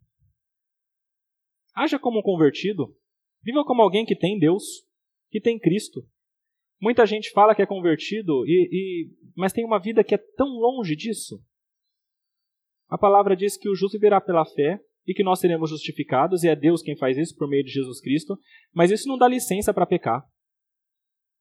Haja 1.75 1.99
como 1.99 2.19
um 2.19 2.23
convertido. 2.23 2.95
Viva 3.43 3.63
como 3.63 3.81
alguém 3.81 4.05
que 4.05 4.15
tem 4.15 4.37
Deus, 4.37 4.63
que 5.29 5.39
tem 5.39 5.59
Cristo. 5.59 6.01
Muita 6.79 7.05
gente 7.05 7.31
fala 7.31 7.55
que 7.55 7.61
é 7.61 7.65
convertido, 7.65 8.43
e, 8.45 8.69
e, 8.71 9.31
mas 9.35 9.53
tem 9.53 9.63
uma 9.63 9.79
vida 9.79 10.03
que 10.03 10.15
é 10.15 10.17
tão 10.17 10.47
longe 10.47 10.95
disso. 10.95 11.39
A 12.89 12.97
palavra 12.97 13.35
diz 13.35 13.57
que 13.57 13.69
o 13.69 13.75
justo 13.75 13.97
viverá 13.97 14.19
pela 14.19 14.45
fé 14.45 14.79
e 15.07 15.13
que 15.13 15.23
nós 15.23 15.39
seremos 15.39 15.69
justificados, 15.69 16.43
e 16.43 16.49
é 16.49 16.55
Deus 16.55 16.81
quem 16.81 16.95
faz 16.95 17.17
isso 17.17 17.35
por 17.35 17.47
meio 17.47 17.63
de 17.63 17.71
Jesus 17.71 17.99
Cristo, 17.99 18.37
mas 18.73 18.91
isso 18.91 19.07
não 19.07 19.17
dá 19.17 19.27
licença 19.27 19.73
para 19.73 19.85
pecar. 19.85 20.23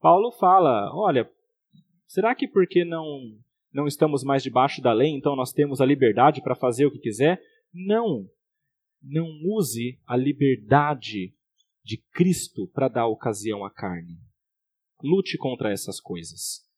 Paulo 0.00 0.32
fala: 0.32 0.90
olha, 0.94 1.30
será 2.06 2.34
que 2.34 2.48
porque 2.48 2.84
não, 2.84 3.04
não 3.72 3.86
estamos 3.86 4.24
mais 4.24 4.42
debaixo 4.42 4.80
da 4.80 4.92
lei, 4.92 5.11
então 5.11 5.36
nós 5.36 5.52
temos 5.52 5.80
a 5.80 5.86
liberdade 5.86 6.42
para 6.42 6.56
fazer 6.56 6.86
o 6.86 6.90
que 6.90 6.98
quiser? 6.98 7.40
Não. 7.72 8.26
Não 9.02 9.26
use 9.44 9.98
a 10.06 10.16
liberdade 10.16 11.34
de 11.82 11.96
Cristo 12.12 12.68
para 12.68 12.88
dar 12.88 13.06
ocasião 13.06 13.64
à 13.64 13.70
carne. 13.70 14.18
Lute 15.02 15.38
contra 15.38 15.72
essas 15.72 15.98
coisas. 15.98 16.68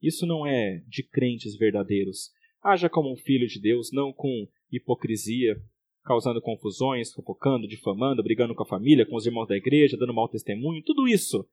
Isso 0.00 0.26
não 0.26 0.46
é 0.46 0.82
de 0.86 1.02
crentes 1.02 1.56
verdadeiros. 1.56 2.30
Haja 2.62 2.90
como 2.90 3.12
um 3.12 3.16
filho 3.16 3.46
de 3.46 3.60
Deus, 3.60 3.90
não 3.92 4.12
com 4.12 4.46
hipocrisia, 4.70 5.56
causando 6.04 6.40
confusões, 6.40 7.12
fofocando, 7.12 7.66
difamando, 7.66 8.22
brigando 8.22 8.54
com 8.54 8.62
a 8.62 8.66
família, 8.66 9.06
com 9.06 9.16
os 9.16 9.26
irmãos 9.26 9.46
da 9.46 9.56
igreja, 9.56 9.96
dando 9.96 10.14
mau 10.14 10.28
testemunho. 10.28 10.82
Tudo 10.84 11.06
isso 11.06 11.48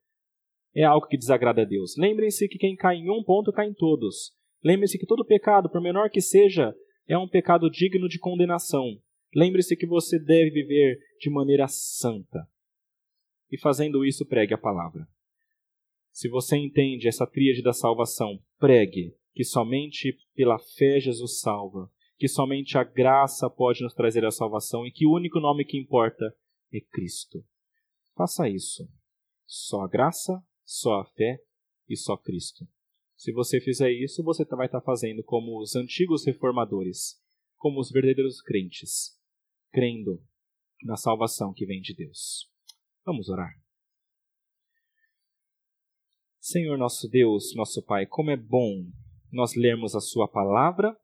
é 0.74 0.84
algo 0.84 1.06
que 1.06 1.16
desagrada 1.16 1.62
a 1.62 1.64
Deus. 1.64 1.96
Lembrem-se 1.96 2.48
que 2.48 2.58
quem 2.58 2.76
cai 2.76 2.96
em 2.96 3.10
um 3.10 3.22
ponto 3.22 3.52
cai 3.52 3.68
em 3.68 3.74
todos. 3.74 4.32
Lembre-se 4.62 4.98
que 4.98 5.06
todo 5.06 5.24
pecado, 5.24 5.70
por 5.70 5.80
menor 5.80 6.10
que 6.10 6.20
seja, 6.20 6.74
é 7.06 7.16
um 7.16 7.28
pecado 7.28 7.70
digno 7.70 8.08
de 8.08 8.18
condenação. 8.18 9.00
Lembre-se 9.34 9.76
que 9.76 9.86
você 9.86 10.18
deve 10.18 10.50
viver 10.50 10.98
de 11.18 11.30
maneira 11.30 11.66
santa. 11.68 12.46
E 13.50 13.58
fazendo 13.58 14.04
isso, 14.04 14.26
pregue 14.26 14.54
a 14.54 14.58
palavra. 14.58 15.06
Se 16.12 16.28
você 16.28 16.56
entende 16.56 17.08
essa 17.08 17.26
tríade 17.26 17.62
da 17.62 17.72
salvação, 17.72 18.40
pregue 18.58 19.14
que 19.32 19.44
somente 19.44 20.16
pela 20.34 20.58
fé 20.58 21.00
Jesus 21.00 21.40
salva, 21.40 21.90
que 22.20 22.28
somente 22.28 22.76
a 22.76 22.84
graça 22.84 23.48
pode 23.48 23.82
nos 23.82 23.94
trazer 23.94 24.26
a 24.26 24.30
salvação 24.30 24.86
e 24.86 24.92
que 24.92 25.06
o 25.06 25.14
único 25.14 25.40
nome 25.40 25.64
que 25.64 25.78
importa 25.78 26.22
é 26.70 26.78
Cristo. 26.78 27.42
Faça 28.14 28.46
isso. 28.46 28.86
Só 29.46 29.80
a 29.80 29.88
graça, 29.88 30.44
só 30.62 31.00
a 31.00 31.06
fé 31.06 31.42
e 31.88 31.96
só 31.96 32.18
Cristo. 32.18 32.68
Se 33.16 33.32
você 33.32 33.58
fizer 33.58 33.90
isso, 33.90 34.22
você 34.22 34.44
vai 34.44 34.66
estar 34.66 34.82
fazendo 34.82 35.24
como 35.24 35.58
os 35.62 35.74
antigos 35.74 36.26
reformadores, 36.26 37.18
como 37.56 37.80
os 37.80 37.90
verdadeiros 37.90 38.42
crentes, 38.42 39.18
crendo 39.72 40.22
na 40.82 40.96
salvação 40.96 41.54
que 41.54 41.64
vem 41.64 41.80
de 41.80 41.94
Deus. 41.94 42.50
Vamos 43.02 43.30
orar. 43.30 43.58
Senhor 46.38 46.76
nosso 46.76 47.08
Deus, 47.08 47.54
nosso 47.56 47.82
Pai, 47.82 48.04
como 48.04 48.30
é 48.30 48.36
bom 48.36 48.84
nós 49.32 49.54
lermos 49.54 49.94
a 49.94 50.00
Sua 50.00 50.28
palavra 50.28 50.94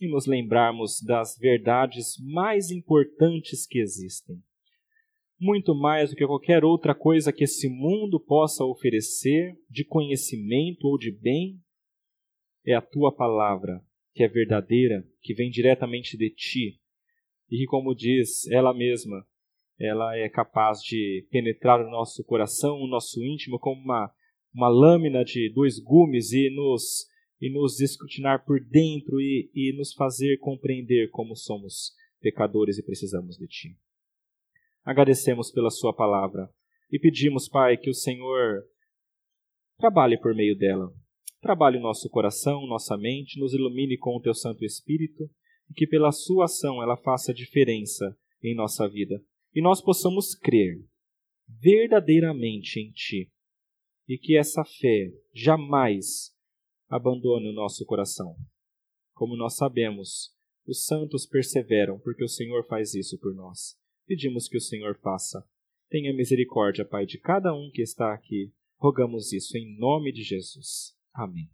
e 0.00 0.08
nos 0.08 0.26
lembrarmos 0.26 1.00
das 1.00 1.36
verdades 1.38 2.14
mais 2.20 2.70
importantes 2.70 3.66
que 3.66 3.78
existem. 3.78 4.36
Muito 5.38 5.74
mais 5.74 6.10
do 6.10 6.16
que 6.16 6.26
qualquer 6.26 6.64
outra 6.64 6.94
coisa 6.94 7.32
que 7.32 7.44
esse 7.44 7.68
mundo 7.68 8.18
possa 8.20 8.64
oferecer, 8.64 9.54
de 9.68 9.84
conhecimento 9.84 10.86
ou 10.86 10.96
de 10.96 11.10
bem, 11.10 11.60
é 12.66 12.74
a 12.74 12.80
tua 12.80 13.14
palavra, 13.14 13.82
que 14.14 14.22
é 14.22 14.28
verdadeira, 14.28 15.06
que 15.20 15.34
vem 15.34 15.50
diretamente 15.50 16.16
de 16.16 16.30
ti, 16.30 16.80
e 17.50 17.58
que, 17.58 17.66
como 17.66 17.94
diz 17.94 18.46
ela 18.50 18.72
mesma, 18.72 19.26
ela 19.78 20.16
é 20.16 20.28
capaz 20.28 20.80
de 20.80 21.26
penetrar 21.30 21.80
o 21.80 21.90
nosso 21.90 22.24
coração, 22.24 22.76
o 22.76 22.86
nosso 22.86 23.22
íntimo, 23.22 23.58
como 23.58 23.82
uma 23.82 24.12
uma 24.54 24.68
lâmina 24.68 25.24
de 25.24 25.50
dois 25.52 25.80
gumes 25.80 26.32
e 26.32 26.48
nos, 26.48 27.06
e 27.40 27.50
nos 27.50 27.80
escrutinar 27.80 28.44
por 28.44 28.60
dentro 28.60 29.20
e, 29.20 29.50
e 29.54 29.76
nos 29.76 29.92
fazer 29.92 30.38
compreender 30.38 31.10
como 31.10 31.36
somos 31.36 31.92
pecadores 32.20 32.78
e 32.78 32.82
precisamos 32.82 33.36
de 33.36 33.46
Ti. 33.46 33.78
Agradecemos 34.84 35.50
pela 35.50 35.70
Sua 35.70 35.94
palavra 35.94 36.48
e 36.90 36.98
pedimos, 36.98 37.48
Pai, 37.48 37.76
que 37.76 37.90
o 37.90 37.94
Senhor 37.94 38.64
trabalhe 39.78 40.18
por 40.18 40.34
meio 40.34 40.56
dela. 40.56 40.92
Trabalhe 41.40 41.78
nosso 41.78 42.08
coração, 42.08 42.66
nossa 42.66 42.96
mente, 42.96 43.38
nos 43.38 43.52
ilumine 43.52 43.98
com 43.98 44.16
o 44.16 44.20
Teu 44.20 44.34
Santo 44.34 44.64
Espírito 44.64 45.28
e 45.70 45.74
que 45.74 45.86
pela 45.86 46.12
Sua 46.12 46.46
ação 46.46 46.82
ela 46.82 46.96
faça 46.96 47.34
diferença 47.34 48.16
em 48.42 48.54
nossa 48.54 48.88
vida 48.88 49.22
e 49.54 49.62
nós 49.62 49.80
possamos 49.80 50.34
crer 50.34 50.84
verdadeiramente 51.48 52.80
em 52.80 52.90
Ti 52.90 53.30
e 54.08 54.18
que 54.18 54.36
essa 54.36 54.64
fé 54.64 55.12
jamais 55.32 56.33
abandone 56.88 57.48
o 57.48 57.52
nosso 57.52 57.84
coração. 57.84 58.36
Como 59.14 59.36
nós 59.36 59.56
sabemos, 59.56 60.34
os 60.66 60.84
santos 60.84 61.26
perseveram 61.26 61.98
porque 61.98 62.24
o 62.24 62.28
Senhor 62.28 62.66
faz 62.66 62.94
isso 62.94 63.18
por 63.18 63.34
nós. 63.34 63.76
Pedimos 64.06 64.48
que 64.48 64.56
o 64.56 64.60
Senhor 64.60 64.98
faça. 65.00 65.46
Tenha 65.88 66.14
misericórdia, 66.14 66.84
Pai, 66.84 67.06
de 67.06 67.18
cada 67.18 67.54
um 67.54 67.70
que 67.72 67.82
está 67.82 68.12
aqui. 68.12 68.52
Rogamos 68.78 69.32
isso 69.32 69.56
em 69.56 69.78
nome 69.78 70.12
de 70.12 70.22
Jesus. 70.22 70.96
Amém. 71.12 71.50